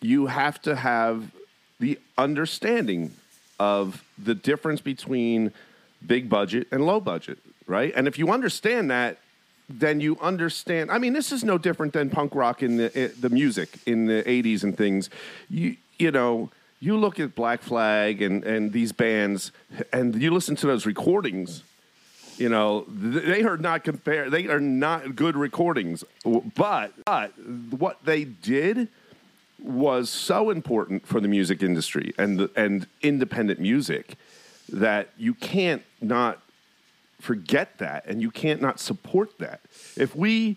[0.02, 1.32] you have to have
[1.80, 3.14] the understanding
[3.60, 5.52] of the difference between
[6.06, 7.38] big budget and low budget,
[7.68, 7.92] right?
[7.96, 9.18] And if you understand that,
[9.70, 10.90] then you understand.
[10.90, 14.08] I mean, this is no different than punk rock in the eh, the music in
[14.08, 15.10] the '80s and things.
[15.50, 19.52] You you know, you look at Black Flag and and these bands,
[19.94, 21.64] and you listen to those recordings.
[22.40, 24.30] You know, they are not compare.
[24.30, 26.06] They are not good recordings.
[26.56, 27.34] But but
[27.72, 28.88] what they did
[29.62, 34.16] was so important for the music industry and and independent music
[34.72, 36.40] that you can't not
[37.20, 39.60] forget that and you can't not support that.
[39.98, 40.56] If we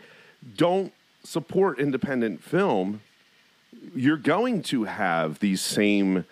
[0.57, 0.93] don't
[1.25, 3.01] support independent film,
[3.95, 6.25] you're going to have these same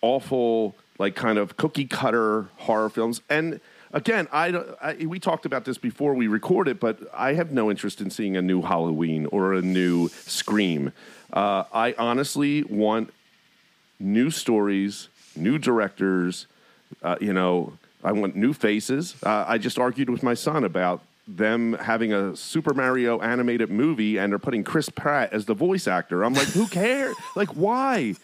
[0.00, 3.20] awful, like kind of cookie cutter horror films.
[3.28, 3.60] And
[3.92, 4.48] again, I,
[4.80, 8.36] I we talked about this before we recorded, but I have no interest in seeing
[8.36, 10.92] a new Halloween or a new Scream.
[11.32, 13.12] Uh, I honestly want
[13.98, 16.46] new stories, new directors.
[17.02, 19.14] Uh, you know, I want new faces.
[19.22, 24.16] Uh, I just argued with my son about them having a Super Mario animated movie
[24.16, 26.22] and they're putting Chris Pratt as the voice actor.
[26.22, 27.14] I'm like, who cares?
[27.36, 28.14] like, why?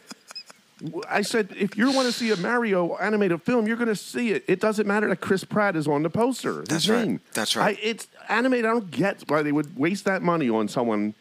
[1.09, 4.31] I said, if you want to see a Mario animated film, you're going to see
[4.31, 4.45] it.
[4.47, 6.63] It doesn't matter that Chris Pratt is on the poster.
[6.63, 7.07] That's right.
[7.07, 7.21] name.
[7.33, 7.77] That's right.
[7.77, 8.67] I, it's animated.
[8.67, 11.15] I don't get why they would waste that money on someone.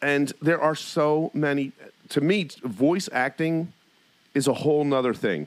[0.00, 1.72] And there are so many.
[2.10, 3.72] To me, voice acting
[4.34, 5.46] is a whole nother thing,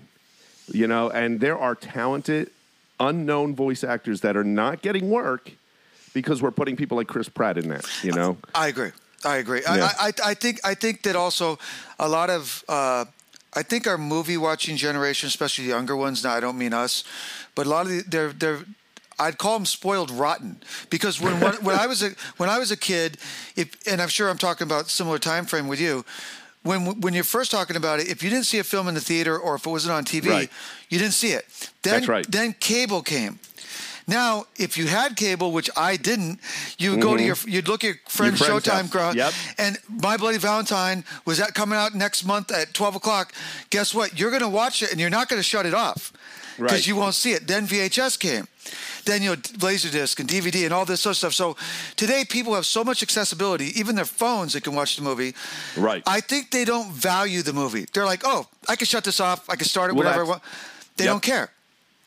[0.71, 1.09] you know.
[1.09, 2.49] And there are talented,
[2.99, 5.51] unknown voice actors that are not getting work
[6.13, 7.85] because we're putting people like Chris Pratt in that.
[8.03, 8.37] You know.
[8.53, 8.91] I agree.
[9.25, 9.61] I agree.
[9.63, 9.91] Yeah.
[9.99, 11.57] I, I, I think I think that also
[11.99, 13.05] a lot of uh,
[13.53, 16.23] I think our movie watching generation, especially the younger ones.
[16.23, 17.03] Now I don't mean us,
[17.55, 18.59] but a lot of the, they're they're.
[19.17, 20.57] I'd call them spoiled rotten
[20.89, 23.17] because when when, when I was a when I was a kid,
[23.55, 26.03] if and I'm sure I'm talking about similar time frame with you.
[26.63, 28.99] When when you're first talking about it, if you didn't see a film in the
[29.01, 30.49] theater or if it wasn't on TV, Right.
[30.89, 31.45] you didn't see it.
[31.83, 32.25] Then That's right.
[32.31, 33.39] then cable came.
[34.07, 36.39] Now, if you had cable, which I didn't,
[36.77, 38.45] you would go to your you'd look at your friend's Mm-hmm.
[38.51, 38.91] friend's Showtime house.
[38.91, 39.15] crowd.
[39.15, 39.33] Yep.
[39.57, 43.33] And My Bloody Valentine was that coming out next month at twelve o'clock.
[43.71, 44.19] Guess what?
[44.19, 46.11] You're going to watch it and you're not going to shut it off
[46.57, 46.87] because Right.
[46.87, 47.47] you won't see it.
[47.47, 48.47] Then VHS came.
[49.05, 51.33] Then you know Laserdisc and DVD and all this other stuff.
[51.33, 51.55] So
[51.95, 55.33] today people have so much accessibility, even their phones they can watch the movie.
[55.77, 56.01] Right.
[56.07, 57.85] I think they don't value the movie.
[57.93, 59.47] They're like, oh, I can shut this off.
[59.49, 60.41] I can start it Well, whatever I want.
[60.97, 61.13] They Yep.
[61.13, 61.49] don't care.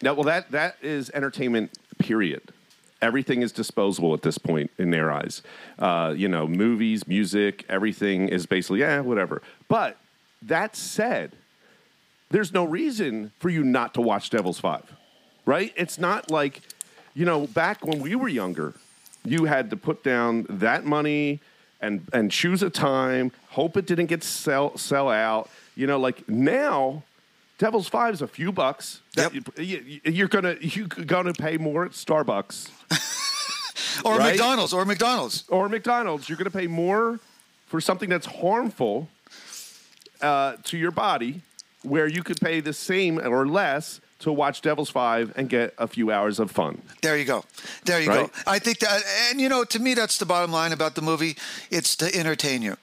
[0.03, 1.71] No, well, that that is entertainment.
[1.99, 2.53] Period.
[3.01, 5.43] Everything is disposable at this point in their eyes.
[5.79, 9.41] Uh, you know, movies, music, everything is basically yeah, whatever.
[9.69, 9.97] But
[10.43, 11.33] that said,
[12.31, 14.93] there's no reason for you not to watch Devil's Five,
[15.47, 15.73] right?
[15.77, 16.61] It's not like,
[17.15, 18.75] you know, back when we were younger,
[19.25, 21.41] you had to put down that money
[21.81, 25.49] and and choose a time, hope it didn't get sell sell out.
[25.77, 27.05] You know, like now,
[27.59, 29.01] Devil's Five is a few bucks.
[29.15, 32.71] That you, you're gonna you gonna pay more at Starbucks
[34.05, 34.31] Or Right?
[34.31, 34.73] McDonald's.
[34.73, 35.45] Or McDonald's.
[35.49, 36.29] or McDonald's.
[36.29, 37.19] You're gonna pay more
[37.67, 39.09] for something that's harmful
[40.21, 41.43] uh, to your body,
[41.83, 45.87] where you could pay the same or less to watch Devil's Five and get a
[45.87, 46.83] few hours of fun.
[47.03, 47.45] There you go.
[47.85, 48.27] There you Right?
[48.33, 48.41] go.
[48.47, 51.37] I think that, and you know, to me, that's the bottom line about the movie.
[51.71, 52.77] It's to entertain you.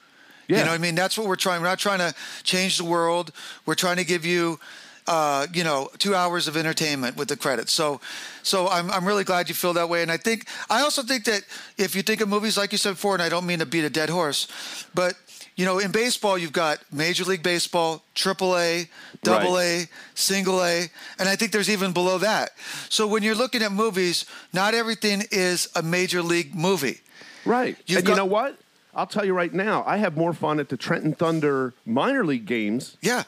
[0.48, 0.60] Yeah.
[0.60, 0.96] You know what I mean?
[0.96, 1.62] That's what we're trying.
[1.62, 3.32] We're not trying to change the world.
[3.66, 4.60] We're trying to give you,
[5.08, 7.72] uh, you know, two hours of entertainment with the credits.
[7.74, 8.00] So,
[8.44, 10.02] so I'm, I'm really glad you feel that way.
[10.02, 11.42] And I think, I also think that
[11.78, 13.86] if you think of movies, like you said before, and I don't mean to beat
[13.86, 14.48] a dead horse,
[14.94, 15.16] but,
[15.56, 18.90] you know, in baseball, you've got Major League Baseball, Triple A,
[19.24, 22.50] Double A, Single A, and I think there's even below that.
[22.90, 27.00] So when you're looking at movies, not everything is a major league movie.
[27.46, 27.78] Right.
[27.86, 28.60] You've and got- you know what?
[28.96, 32.46] I'll tell you right now, I have more fun at the Trenton Thunder minor league
[32.46, 33.24] games Yeah.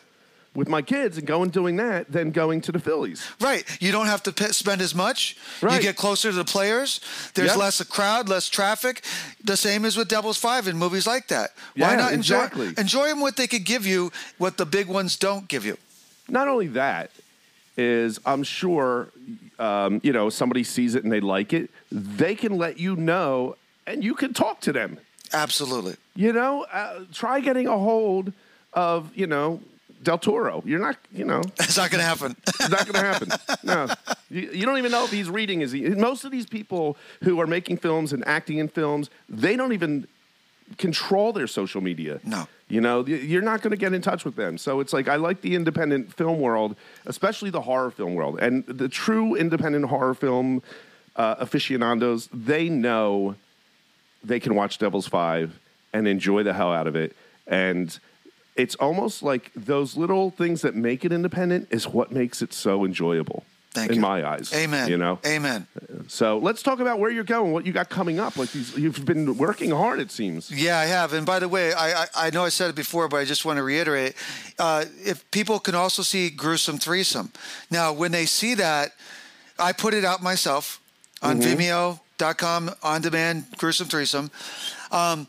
[0.56, 3.22] with my kids and going doing that than going to the Phillies.
[3.42, 3.64] Right.
[3.82, 5.36] You don't have to p- spend as much.
[5.62, 5.76] Right.
[5.76, 7.02] You get closer to the players.
[7.34, 7.58] There's Yep.
[7.58, 9.04] less a crowd, less traffic.
[9.44, 11.52] The same as with Devil's Five in movies like that.
[11.76, 12.74] Why Yeah, not enjoy exactly.
[12.78, 15.78] enjoy them what they could give you, what the big ones don't give you.
[16.30, 17.12] Not only that,
[17.78, 19.10] is I'm sure,
[19.60, 23.56] um, you know, somebody sees it and they like it, they can let you know
[23.86, 24.98] and you can talk to them.
[25.34, 25.96] Absolutely.
[26.16, 28.34] You know, uh, try getting a hold
[28.74, 29.62] of, you know,
[30.04, 30.62] Del Toro.
[30.66, 32.36] You're not, you know, It's not going to happen.
[32.48, 33.58] It's not going to happen.
[33.64, 33.88] No,
[34.30, 35.62] you, you don't even know if he's reading.
[35.62, 35.82] Is he?
[35.90, 40.08] Most of these people who are making films and acting in films, they don't even
[40.78, 42.20] control their social media.
[42.24, 42.48] No.
[42.68, 44.58] you know, you're not going to get in touch with them.
[44.58, 46.76] So it's like I like the independent film world,
[47.06, 50.62] especially the horror film world, and the true independent horror film
[51.16, 52.28] uh, aficionados.
[52.34, 53.36] They know
[54.28, 55.60] they can watch Devil's Five
[55.94, 57.16] and enjoy the hell out of it.
[57.48, 57.98] And
[58.56, 62.84] it's almost like those little things that make it independent is what makes it so
[62.84, 63.44] enjoyable.
[63.72, 64.02] Thank in you.
[64.02, 64.52] my eyes.
[64.54, 64.90] Amen.
[64.90, 65.20] You know?
[65.24, 65.68] Amen.
[66.08, 68.36] So let's talk about where you're going, what you got coming up.
[68.36, 70.50] Like these, you've been working hard, it seems.
[70.50, 71.14] Yeah, I have.
[71.14, 73.46] And by the way, I, I, I know I said it before, but I just
[73.46, 74.16] want to reiterate.
[74.58, 77.32] Uh, if people can also see gruesome threesome.
[77.70, 78.94] Now, when they see that,
[79.60, 80.82] I put it out myself
[81.22, 81.40] on
[82.18, 84.32] Vimeo.com on demand gruesome threesome.
[84.92, 85.28] Um,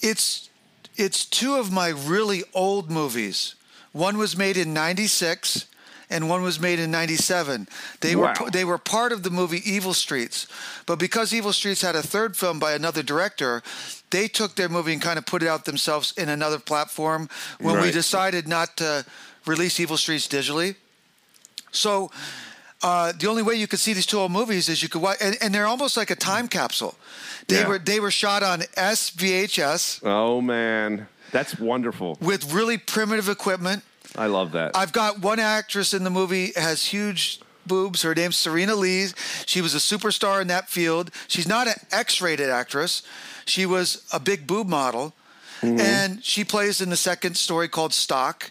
[0.00, 0.48] it's
[0.96, 3.54] it's two of my really old movies.
[3.92, 5.66] One was made in '96.
[6.10, 7.66] And one was made in '97.
[8.00, 8.34] They Wow.
[8.38, 10.46] were they were part of the movie Evil Streets,
[10.84, 13.62] but because Evil Streets had a third film by another director,
[14.10, 17.30] they took their movie and kind of put it out themselves in another platform.
[17.60, 19.06] When we decided not to
[19.46, 20.74] release Evil Streets digitally,
[21.70, 22.10] so
[22.82, 25.18] uh, the only way you could see these two old movies is you could watch,
[25.20, 26.94] and, and they're almost like a time capsule.
[27.48, 27.68] They Yeah.
[27.68, 32.18] were they were shot on SVHS Oh man, that's wonderful.
[32.20, 33.82] with really primitive equipment.
[34.16, 34.76] I love that.
[34.76, 38.02] I've got one actress in the movie has huge boobs.
[38.02, 39.06] Her name's Serena Lee.
[39.46, 41.10] She was a superstar in that field.
[41.28, 43.02] She's not an X-rated actress.
[43.46, 45.14] She was a big boob model,
[45.62, 48.50] and she plays in the second story called Stock.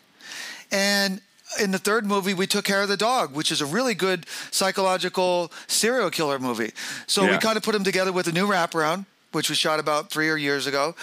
[0.71, 1.21] And
[1.59, 4.25] in the third movie, we took care of the dog, which is a really good
[4.51, 6.71] psychological serial killer movie.
[7.07, 10.09] So we kind of put them together with a new wraparound, which was shot about
[10.11, 10.95] three or years ago.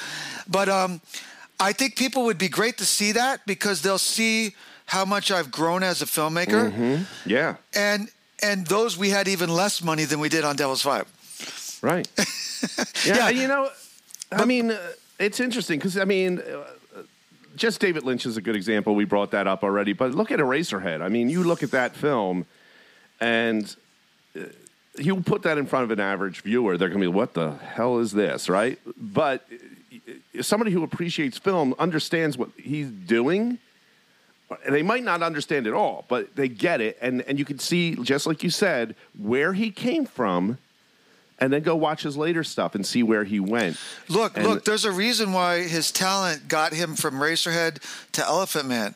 [0.49, 1.01] But um,
[1.61, 4.55] I think people would be great to see that because they'll see
[4.87, 7.57] how much I've grown as a filmmaker, Yeah.
[7.75, 8.09] and
[8.43, 11.07] and those we had even less money than we did on Devil's Five.
[11.83, 12.09] Right.
[13.05, 13.29] yeah, Yeah.
[13.31, 13.69] You know,
[14.33, 14.79] I mean, uh,
[15.19, 16.39] it's interesting because I mean.
[16.39, 16.65] Uh,
[17.59, 18.95] just David Lynch is a good example.
[18.95, 21.03] We brought that up already, but look at Eraserhead.
[21.03, 22.47] I mean, you look at that film,
[23.21, 23.75] and
[24.37, 24.45] uh,
[24.97, 27.53] you put that in front of an average viewer, they're going to be, "What the
[27.57, 28.79] hell is this?" Right?
[28.97, 29.47] But
[30.09, 33.59] uh, somebody who appreciates film understands what he's doing.
[34.65, 37.59] And they might not understand it all, but they get it, and and you can
[37.59, 40.57] see, just like you said, where he came from,
[41.41, 43.77] and then go watch his later stuff and see where he went.
[44.09, 47.79] Look, And- look, there's a reason why his talent got him from Eraserhead
[48.13, 48.95] to Elephant Man.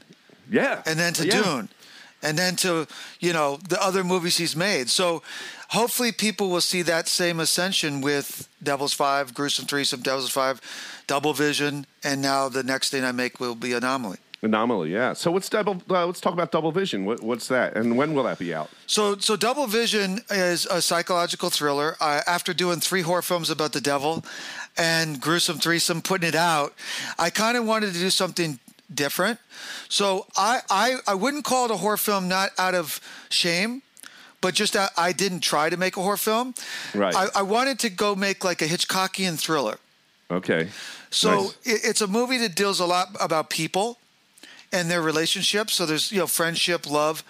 [0.50, 1.42] Yeah, and then to Yeah.
[1.42, 1.68] Dune,
[2.22, 2.86] and then to
[3.20, 4.90] you know the other movies he's made.
[4.90, 5.22] So
[5.68, 10.60] hopefully people will see that same ascension with Devil's Five, Gruesome Threesome, Devil's Five,
[11.06, 14.18] Double Vision, and now the next thing I make will be Anomaly.
[14.42, 14.92] Anomaly.
[14.92, 15.12] Yeah.
[15.12, 15.80] So what's double?
[15.88, 17.04] Uh, let's talk about Double Vision.
[17.04, 17.76] What, what's that?
[17.76, 18.70] And when will that be out?
[18.86, 21.96] So, so Double Vision is a psychological thriller.
[22.00, 24.24] I, after doing three horror films about the devil
[24.76, 26.74] and Gruesome Threesome, putting it out,
[27.20, 28.58] I kind of wanted to do something
[28.92, 29.38] different.
[29.88, 33.82] So I, I, I wouldn't call it a horror film not out of shame,
[34.40, 36.54] but just that I didn't try to make a horror film.
[36.94, 37.14] Right.
[37.14, 39.78] I, I wanted to go make like a Hitchcockian thriller.
[40.32, 40.68] Okay.
[41.10, 41.56] So Nice.
[41.64, 43.98] it, it's a movie that deals a lot about people
[44.72, 45.74] and their relationships.
[45.74, 47.22] So there's you know friendship, love.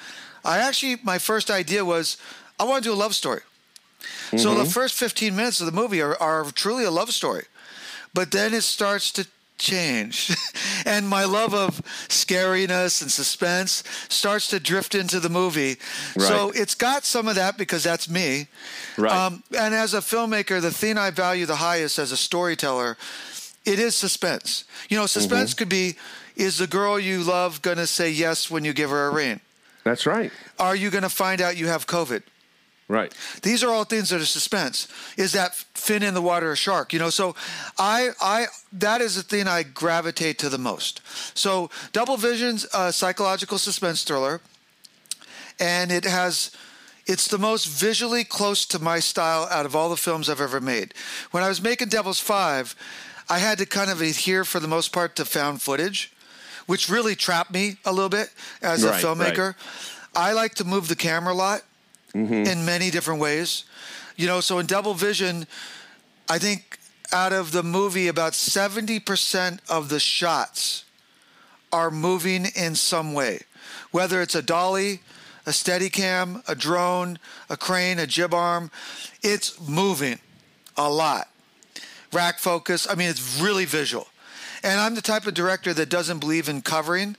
[0.45, 2.16] I actually my first idea was
[2.59, 3.40] I want to do a love story.
[4.36, 4.59] So Mm-hmm.
[4.64, 7.45] the first 15 minutes of the movie are, are truly a love story,
[8.14, 9.26] but then it starts to
[9.59, 10.34] change,
[10.86, 15.76] and my love of scariness and suspense starts to drift into the movie.
[16.18, 18.49] So it's got some of that because that's me.
[18.99, 19.12] Right.
[19.12, 22.97] Um, and as a filmmaker, the thing I value the highest as a storyteller,
[23.64, 24.64] it is suspense.
[24.88, 25.59] You know, suspense Mm-hmm.
[25.59, 25.95] could be:
[26.37, 29.41] is the girl you love going to say yes when you give her a ring?
[29.85, 30.30] That's right.
[30.59, 32.22] Are you going to find out you have COVID?
[32.89, 33.14] Right.
[33.43, 34.87] These are all things that are suspense.
[35.16, 36.93] Is that fin in the water a shark?
[36.93, 37.35] You know, so
[37.78, 41.01] I, I, that is the thing I gravitate to the most.
[41.35, 44.43] So Double Vision's a psychological suspense thriller,
[45.59, 46.51] and it has,
[47.07, 50.61] it's the most visually close to my style out of all the films I've ever
[50.61, 50.93] made.
[51.30, 52.76] When I was making Devil's Five,
[53.28, 56.12] I had to kind of adhere for the most part to found footage,
[56.66, 59.04] which really trapped me a little bit as a Right, right.
[59.04, 59.54] filmmaker.
[60.14, 61.62] I like to move the camera a lot
[62.14, 62.32] mm-hmm.
[62.32, 63.64] in many different ways.
[64.16, 65.46] You know, so in Double Vision,
[66.28, 66.78] I think
[67.12, 70.84] out of the movie, about 70% of the shots
[71.72, 73.40] are moving in some way,
[73.90, 75.00] whether it's a dolly,
[75.46, 77.18] a steady cam, a drone,
[77.50, 78.70] a crane, a jib arm.
[79.22, 80.18] It's moving
[80.76, 81.28] a lot.
[82.12, 82.86] Rack focus.
[82.88, 84.06] I mean, it's really visual.
[84.62, 87.16] And I'm the type of director that doesn't believe in covering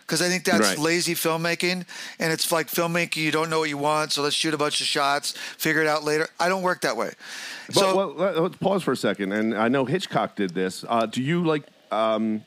[0.00, 0.78] because I think that's Right.
[0.78, 1.86] lazy filmmaking.
[2.18, 4.80] And it's like filmmaking, you don't know what you want, so let's shoot a bunch
[4.80, 6.28] of shots, figure it out later.
[6.38, 7.12] I don't work that way.
[7.68, 9.32] But, so, well, pause for a second.
[9.32, 10.84] And I know Hitchcock did this.
[10.88, 12.44] Uh, do you like um,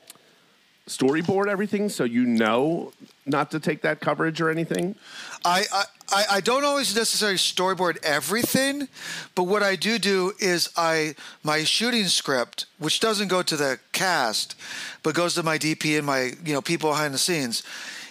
[0.88, 2.91] storyboard everything so you know
[3.25, 4.95] not to take that coverage or anything?
[5.43, 8.88] I, I, I- I don't always necessarily storyboard everything,
[9.34, 13.80] but what I do do is I my shooting script, which doesn't go to the
[13.91, 14.56] cast,
[15.03, 17.63] but goes to my DP and my you know people behind the scenes.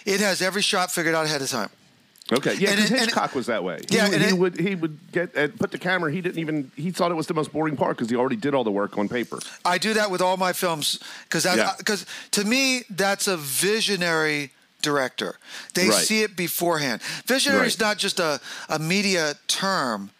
[0.05, 1.69] It has every shot figured out ahead of time.
[2.33, 3.81] Okay, yeah, And because it- and it- Hitchcock was that way.
[3.89, 6.11] Yeah, and he it- would he would get uh, put the camera.
[6.11, 8.53] He didn't even he thought it was the most boring part because he already did
[8.55, 9.39] all the work on paper.
[9.63, 11.73] I do that with all my films because Yeah.
[11.77, 14.51] because to me that's a visionary
[14.85, 15.35] director.
[15.73, 16.05] They Right.
[16.05, 17.01] see it beforehand.
[17.25, 18.39] Visionary is not just a,
[18.69, 20.11] a media term.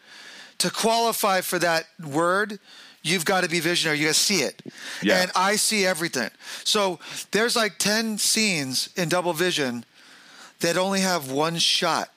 [0.60, 2.60] To qualify for that word,
[3.04, 4.00] you've got to be visionary.
[4.00, 4.62] You got to see it.
[5.02, 5.22] Yeah.
[5.22, 6.30] And I see everything.
[6.64, 7.00] So
[7.32, 9.86] there's like 10 scenes in Double Vision
[10.62, 12.10] that only have one shot.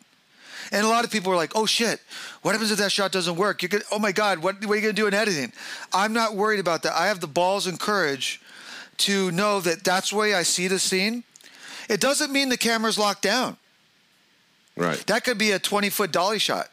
[0.71, 1.99] And a lot of people are like, "Oh shit,
[2.43, 3.63] what happens if that shot doesn't work?
[3.63, 5.51] You could, oh my god, what, what are you going to do in editing?"
[5.95, 6.93] I'm not worried about that.
[6.95, 8.41] I have the balls and courage
[8.99, 11.25] to know that that's the way I see the scene.
[11.89, 13.57] It doesn't mean the camera's locked down.
[14.77, 14.99] Right.
[15.07, 16.69] That could be a 20 foot dolly shot.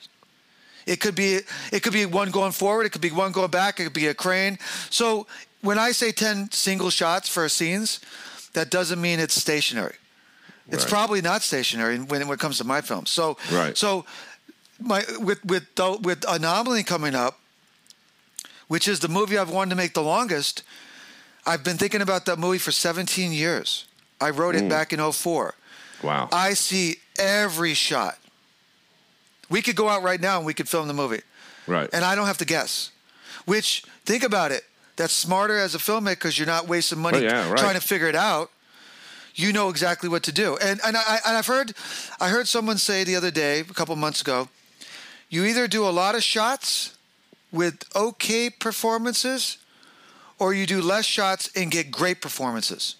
[0.86, 1.40] It could be
[1.72, 2.86] it could be one going forward.
[2.86, 3.80] It could be one going back.
[3.80, 4.60] It could be a crane.
[4.92, 5.26] So
[5.62, 8.00] when I say 10 single shots for scenes,
[8.54, 9.96] that doesn't mean it's stationary.
[10.70, 10.90] It's Right.
[10.92, 13.10] probably not stationary when, when it comes to my films.
[13.10, 13.76] So Right.
[13.76, 14.06] so
[14.80, 15.66] my with with
[16.02, 17.40] with Anomaly coming up,
[18.68, 20.62] which is the movie I've wanted to make the longest.
[21.48, 23.86] I've been thinking about that movie for 17 years.
[24.20, 24.70] I wrote it mm.
[24.70, 25.54] back in 04.
[26.04, 26.30] Wow.
[26.32, 28.18] I see every shot.
[29.50, 31.22] We could go out right now and we could film the movie,
[31.68, 31.90] right.
[31.94, 32.92] and I don't have to guess.
[33.46, 34.64] Which think about it.
[34.96, 37.58] That's smarter as a filmmaker because you're not wasting money Oh, yeah, right.
[37.58, 38.50] trying to figure it out.
[39.36, 40.58] You know exactly what to do.
[40.58, 41.74] And and I and I've heard
[42.20, 44.48] I heard someone say the other day, a couple months ago,
[45.30, 46.98] you either do a lot of shots
[47.52, 49.58] with okay performances
[50.40, 52.96] or you do less shots and get great performances.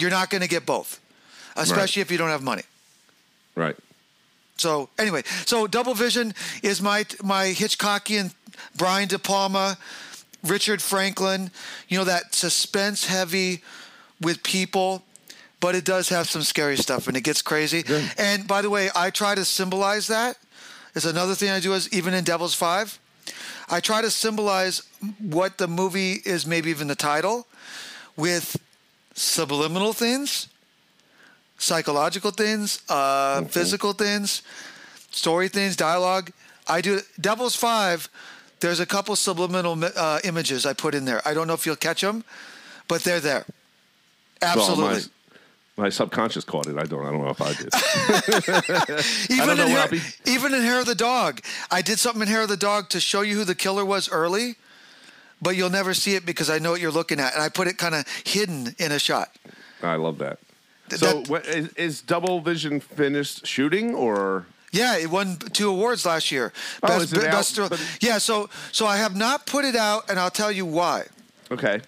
[0.00, 1.00] You're not going to get both,
[1.56, 2.62] especially if you don't have money.
[3.54, 3.76] right.
[4.56, 8.34] So anyway, so Double Vision is my my Hitchcockian
[8.76, 9.78] Brian De Palma,
[10.44, 11.50] Richard Franklin,
[11.88, 13.62] you know that suspense heavy
[14.20, 15.02] with people,
[15.60, 17.84] but it does have some scary stuff and it gets crazy.
[18.18, 20.36] And by the way, I try to symbolize that.
[20.94, 22.98] It's another thing I do is even in Devil's Five,
[23.68, 24.82] I try to symbolize
[25.18, 27.46] what the movie is, maybe even the title,
[28.16, 28.56] with
[29.14, 30.48] subliminal things
[31.60, 34.42] psychological things, uh, physical things,
[35.10, 36.32] story things, dialogue.
[36.66, 38.08] I do Devil's Five.
[38.60, 41.26] There's a couple subliminal uh, images I put in there.
[41.26, 42.24] I don't know if you'll catch them,
[42.88, 43.44] but they're there.
[44.42, 45.10] Well, Absolutely.
[45.76, 46.76] my, my subconscious caught it.
[46.76, 47.06] I don't.
[47.06, 47.70] I don't know if I did.
[49.30, 49.88] even know, in Hair,
[50.26, 53.00] even in Hair of the Dog, I did something in Hair of the Dog to
[53.00, 54.56] show you who the killer was early,
[55.42, 57.66] but you'll never see it because I know what you're looking at, and I put
[57.68, 59.30] it kind of hidden in a shot.
[59.82, 60.38] I love that.
[60.90, 65.68] Th- So, that- what, is, is Double Vision finished shooting, or Yeah, it won two
[65.70, 66.52] awards last year.
[66.82, 67.52] Oh, is it out?
[67.56, 70.66] be- But- yeah, so so I have not put it out, and I'll tell you
[70.66, 71.06] why.
[71.50, 71.80] okay?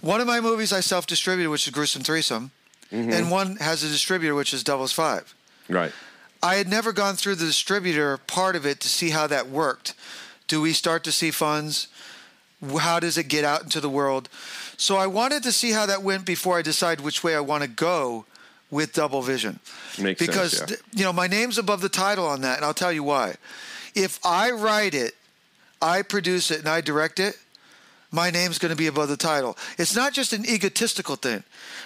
[0.00, 2.50] One of my movies I self-distributed, which is Gruesome Threesome,
[2.92, 3.12] Mm-hmm.
[3.12, 5.34] and one has a distributor, which is Devil's Five.
[5.68, 5.92] Right.
[6.42, 9.92] I had never gone through the distributor part of it to see how that worked.
[10.46, 11.88] Do we start to see funds?
[12.78, 14.28] How does it get out into the world?
[14.76, 17.62] So I wanted to see how that went before I decide which way I want
[17.62, 18.24] to go
[18.70, 19.60] with Double Vision.
[20.00, 20.76] Makes sense, because yeah.
[20.94, 23.36] you know my name's above the title on that, and I'll tell you why.
[23.94, 25.14] If I write it,
[25.80, 27.36] I produce it, and I direct it,
[28.10, 29.56] my name's going to be above the title.
[29.76, 31.44] It's not just an egotistical thing.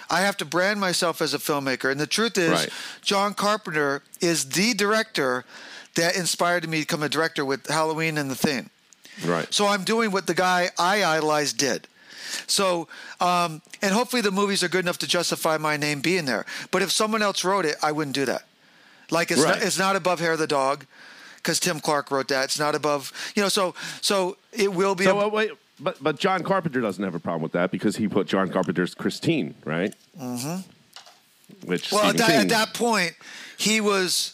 [0.09, 1.91] I have to brand myself as a filmmaker.
[1.91, 2.69] And the truth is, Right.
[3.01, 5.43] John Carpenter is the director
[5.95, 8.69] that inspired me to become a director with Halloween and The Thing.
[9.25, 9.51] Right.
[9.53, 11.87] So I'm doing what the guy I idolized did.
[12.47, 12.87] So,
[13.19, 16.45] um, and hopefully the movies are good enough to justify my name being there.
[16.71, 18.43] But if someone else wrote it, I wouldn't do that.
[19.11, 19.55] Like it's Right.
[19.59, 20.85] not, it's not above Hair of the Dog,
[21.35, 22.45] because Tim Clark wrote that.
[22.45, 23.49] It's not above, you know.
[23.49, 25.03] So so it will be.
[25.03, 27.97] So a- uh, wait, but but John Carpenter doesn't have a problem with that because
[27.97, 29.93] he put John Carpenter's Christine, right?
[30.19, 30.61] Mm-hmm.
[31.67, 33.13] Which Well, at that, at that point,
[33.57, 34.32] he was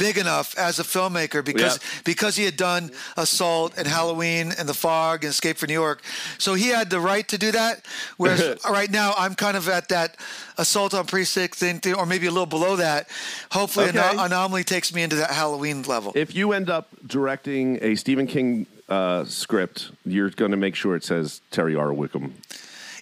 [0.00, 2.00] big enough as a filmmaker because Yeah.
[2.04, 6.02] because he had done Assault and Halloween and The Fog and Escape from New York,
[6.38, 7.84] so he had the right to do that.
[8.16, 10.16] Whereas right now, I'm kind of at that
[10.58, 13.08] Assault on Precinct thing, or maybe a little below that.
[13.52, 13.98] Hopefully, Okay.
[13.98, 16.12] Ano- Anomaly takes me into that Halloween level.
[16.14, 20.96] if you end up directing a Stephen King uh, script, you're going to make sure
[20.96, 21.92] it says Terry R.
[21.92, 22.34] Wickham.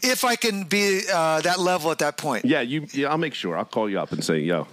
[0.03, 2.45] If I can be uh, that level at that point.
[2.45, 2.87] Yeah, you.
[2.93, 3.57] Yeah, I'll make sure.
[3.57, 4.67] I'll call you up and say, "Yo,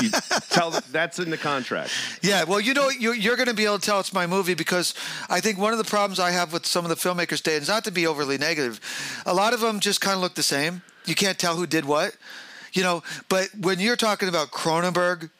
[0.00, 0.10] you
[0.50, 1.90] tell that's in the contract."
[2.22, 4.54] Yeah, well, you know, you're, you're going to be able to tell it's my movie
[4.54, 4.94] because
[5.28, 7.68] I think one of the problems I have with some of the filmmakers today is
[7.68, 8.80] not to be overly negative.
[9.26, 10.82] A lot of them just kind of look the same.
[11.04, 12.16] You can't tell who did what,
[12.72, 13.02] you know.
[13.28, 15.30] But when you're talking about Cronenberg,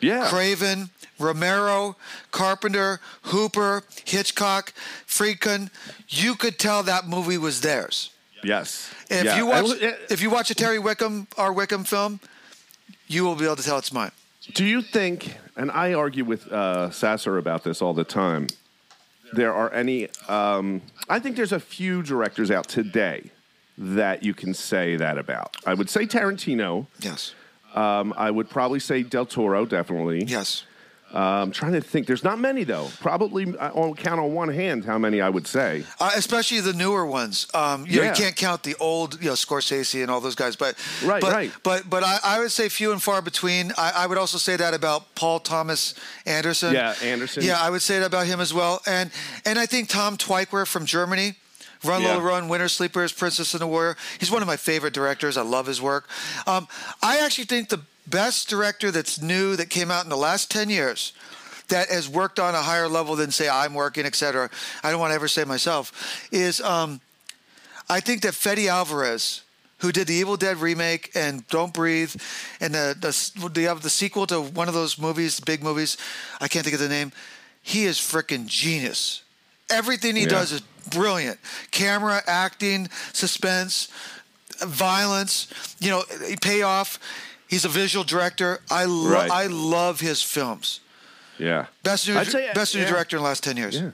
[0.00, 0.28] Yeah.
[0.28, 1.96] Craven, Romero,
[2.30, 4.72] Carpenter, Hooper, Hitchcock,
[5.06, 5.70] Friedkin,
[6.08, 8.10] you could tell that movie was theirs.
[8.44, 8.90] Yes.
[9.10, 9.36] If Yeah.
[9.36, 12.20] you watch, And, uh, if you watch a Terry Wickham, or Wickham film,
[13.08, 14.12] you will be able to tell it's mine.
[14.54, 18.46] Do you think, and I argue with uh, Sasser about this all the time,
[19.32, 23.30] there are any, um, I think there's a few directors out today
[23.78, 25.56] that you can say that about.
[25.66, 26.86] I would say Tarantino.
[27.00, 27.34] Yes.
[27.74, 30.24] Um, I would probably say Del Toro, definitely.
[30.24, 30.64] Yes.
[31.18, 32.06] I'm trying to think.
[32.06, 32.88] There's not many, though.
[33.00, 35.84] Probably, I will count on one hand how many I would say.
[35.98, 37.46] Uh, especially the newer ones.
[37.54, 38.10] Um, you, know, Yeah.
[38.10, 40.56] you can't count the old, you know, Scorsese and all those guys.
[40.56, 40.74] But
[41.04, 41.52] Right, but, right.
[41.62, 43.72] But but I, I would say few and far between.
[43.78, 45.94] I, I would also say that about Paul Thomas
[46.26, 46.74] Anderson.
[46.74, 47.42] Yeah, Anderson.
[47.44, 48.80] Yeah, I would say that about him as well.
[48.86, 49.10] And
[49.44, 51.34] and I think Tom Tykwer from Germany.
[51.84, 52.08] Run Yeah.
[52.08, 53.96] Little Run, Winter Sleepers, Princess and the Warrior.
[54.18, 55.36] He's one of my favorite directors.
[55.36, 56.08] I love his work.
[56.46, 56.66] Um,
[57.02, 60.70] I actually think the best director that's new that came out in the last 10
[60.70, 61.12] years
[61.68, 64.48] that has worked on a higher level than, say, I'm working, et cetera.
[64.84, 67.00] I don't want to ever say myself, is um,
[67.88, 69.42] I think that Fede Alvarez,
[69.78, 72.14] who did the Evil Dead remake and Don't Breathe,
[72.60, 75.96] and the the they have the sequel to one of those movies, big movies.
[76.40, 77.12] I can't think of the name.
[77.62, 79.22] He is freaking genius.
[79.68, 80.28] Everything he Yeah.
[80.28, 80.60] does is
[80.90, 81.40] brilliant.
[81.72, 83.88] Camera, acting, suspense,
[84.60, 85.48] violence.
[85.80, 86.04] You know,
[86.40, 86.98] payoff.
[87.48, 88.60] He's a visual director.
[88.70, 89.30] I lo- Right.
[89.30, 90.80] I love his films.
[91.38, 91.66] Yeah.
[91.82, 92.88] Best new, say, best new yeah.
[92.88, 93.76] director in the last ten years.
[93.76, 93.90] Yeah.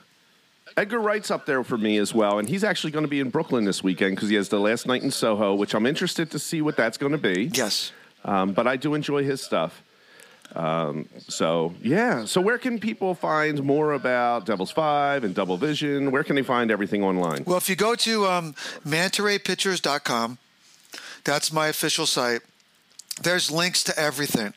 [0.75, 3.29] Edgar Wright's up there for me as well, and he's actually going to be in
[3.29, 6.39] Brooklyn this weekend because he has the last night in Soho, which I'm interested to
[6.39, 7.51] see what that's going to be.
[7.53, 7.91] Yes.
[8.25, 9.83] Um, but I do enjoy his stuff.
[10.55, 12.25] Um, so yeah.
[12.25, 16.11] So where can people find more about Devil's Five and Double Vision?
[16.11, 17.43] Where can they find everything online?
[17.45, 18.53] Well, if you go to um,
[18.85, 20.37] mantaraypictures.com,
[21.23, 22.41] that's my official site.
[23.21, 24.53] There's links to everything.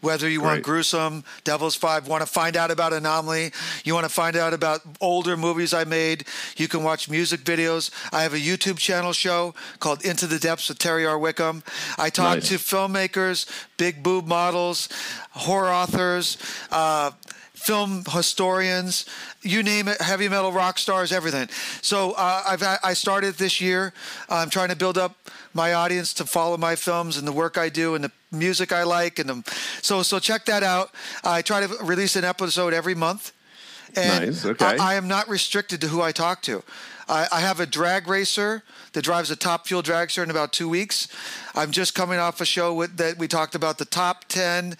[0.00, 3.52] Whether you want gruesome, Devil's Five, want to find out about Anomaly,
[3.84, 6.24] you want to find out about older movies I made,
[6.56, 7.90] you can watch music videos.
[8.12, 11.18] I have a YouTube channel show called Into the Depths with Terry R.
[11.18, 11.62] Wickham.
[11.98, 12.48] I talk Nice.
[12.48, 14.88] to filmmakers, big boob models,
[15.30, 16.38] horror authors,
[16.70, 17.10] uh,
[17.58, 19.04] film historians,
[19.42, 21.48] you name it, heavy metal rock stars, everything.
[21.82, 23.92] So uh, I've I started this year.
[24.28, 25.16] I'm trying to build up
[25.54, 28.84] my audience to follow my films and the work I do and the music I
[28.84, 30.90] like and the, so so check that out.
[31.24, 33.32] I try to release an episode every month.
[33.96, 34.64] And Nice, okay.
[34.64, 36.62] I, I am not restricted to who I talk to.
[37.08, 38.62] I, I have a drag racer
[38.92, 41.08] that drives a top fuel dragster in about two weeks.
[41.54, 44.76] I'm just coming off a show with, that we talked about the top 10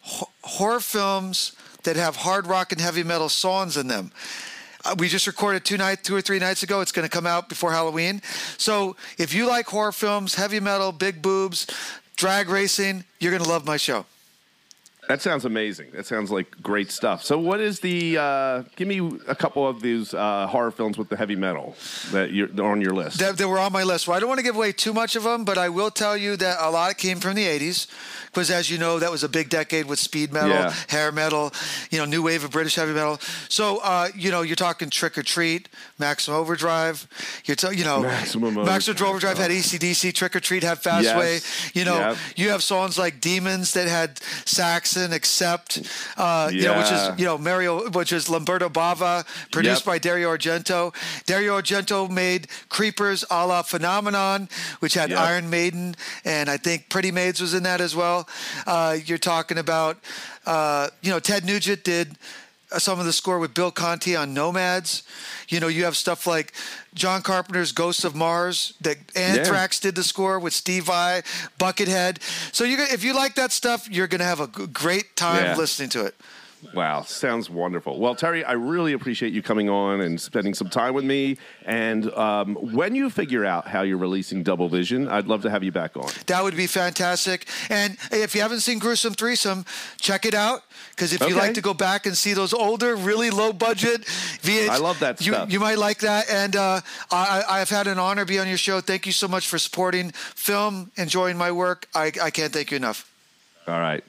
[0.00, 1.52] ho- horror films
[1.86, 4.12] that have hard rock and heavy metal songs in them.
[4.84, 6.80] Uh, we just recorded two night, two or three nights ago.
[6.80, 8.22] It's going to come out before Halloween.
[8.56, 11.66] So if you like horror films, heavy metal, big boobs,
[12.16, 14.06] drag racing, you're going to love my show.
[15.08, 15.92] That sounds amazing.
[15.92, 17.22] That sounds like great stuff.
[17.22, 18.18] So, what is the?
[18.18, 21.76] Uh, give me a couple of these uh, horror films with the heavy metal
[22.10, 23.20] that you're are on your list.
[23.20, 24.08] that, that were on my list.
[24.08, 26.16] Well, I don't want to give away too much of them, but I will tell
[26.16, 27.86] you that a lot came from the 80s
[28.26, 30.74] because, as you know, that was a big decade with speed metal, Yeah.
[30.88, 31.52] hair metal,
[31.90, 33.18] you know, new wave of British heavy metal.
[33.48, 35.68] So, uh, you know, you're talking Trick or Treat,
[35.98, 37.06] Maximum Overdrive.
[37.44, 39.08] You're, t- you know, Maximum Maximum Overdrive.
[39.08, 41.34] Overdrive had ACDC, Trick or Treat had Fastway.
[41.34, 41.70] Yes.
[41.74, 42.16] You know, Yep.
[42.36, 44.20] you have songs like Demons that had
[44.96, 45.82] Saxon, Accept,
[46.16, 49.92] uh, you know, which is, you know, Mario, which is Lamberto Bava, produced Yep.
[49.92, 50.94] by Dario Argento.
[51.26, 54.48] Dario Argento made Creepers a la Phenomenon,
[54.80, 55.18] which had Yep.
[55.18, 58.28] Iron Maiden, and I think Pretty Maids was in that as well.
[58.66, 59.98] Uh, you're talking about,
[60.46, 62.16] uh, you know, Ted Nugent did
[62.78, 65.02] some of the score with Bill Conti on Nomads.
[65.48, 66.52] You know, you have stuff like
[66.94, 71.22] John Carpenter's Ghosts of Mars that Anthrax did the score with Steve Vai,
[71.58, 72.20] Buckethead.
[72.54, 75.56] So you, if you like that stuff, you're going to have a great time Yeah.
[75.56, 76.14] listening to it.
[76.74, 78.00] Wow, sounds wonderful.
[78.00, 81.36] Well, Terry, I really appreciate you coming on and spending some time with me.
[81.64, 85.62] And um, when you figure out how you're releasing Double Vision, I'd love to have
[85.62, 86.08] you back on.
[86.26, 87.46] That would be fantastic.
[87.70, 89.64] And if you haven't seen Gruesome Threesome,
[90.00, 90.62] check it out.
[90.96, 94.00] Because if you like to go back and see those older, really low budget
[94.40, 95.52] VH, I love that you, stuff.
[95.52, 96.30] You might like that.
[96.30, 98.80] And uh, I, I have had an honor to be on your show.
[98.80, 101.86] Thank you so much for supporting film, enjoying my work.
[101.94, 103.10] I, I can't thank you enough.
[103.68, 104.02] All right.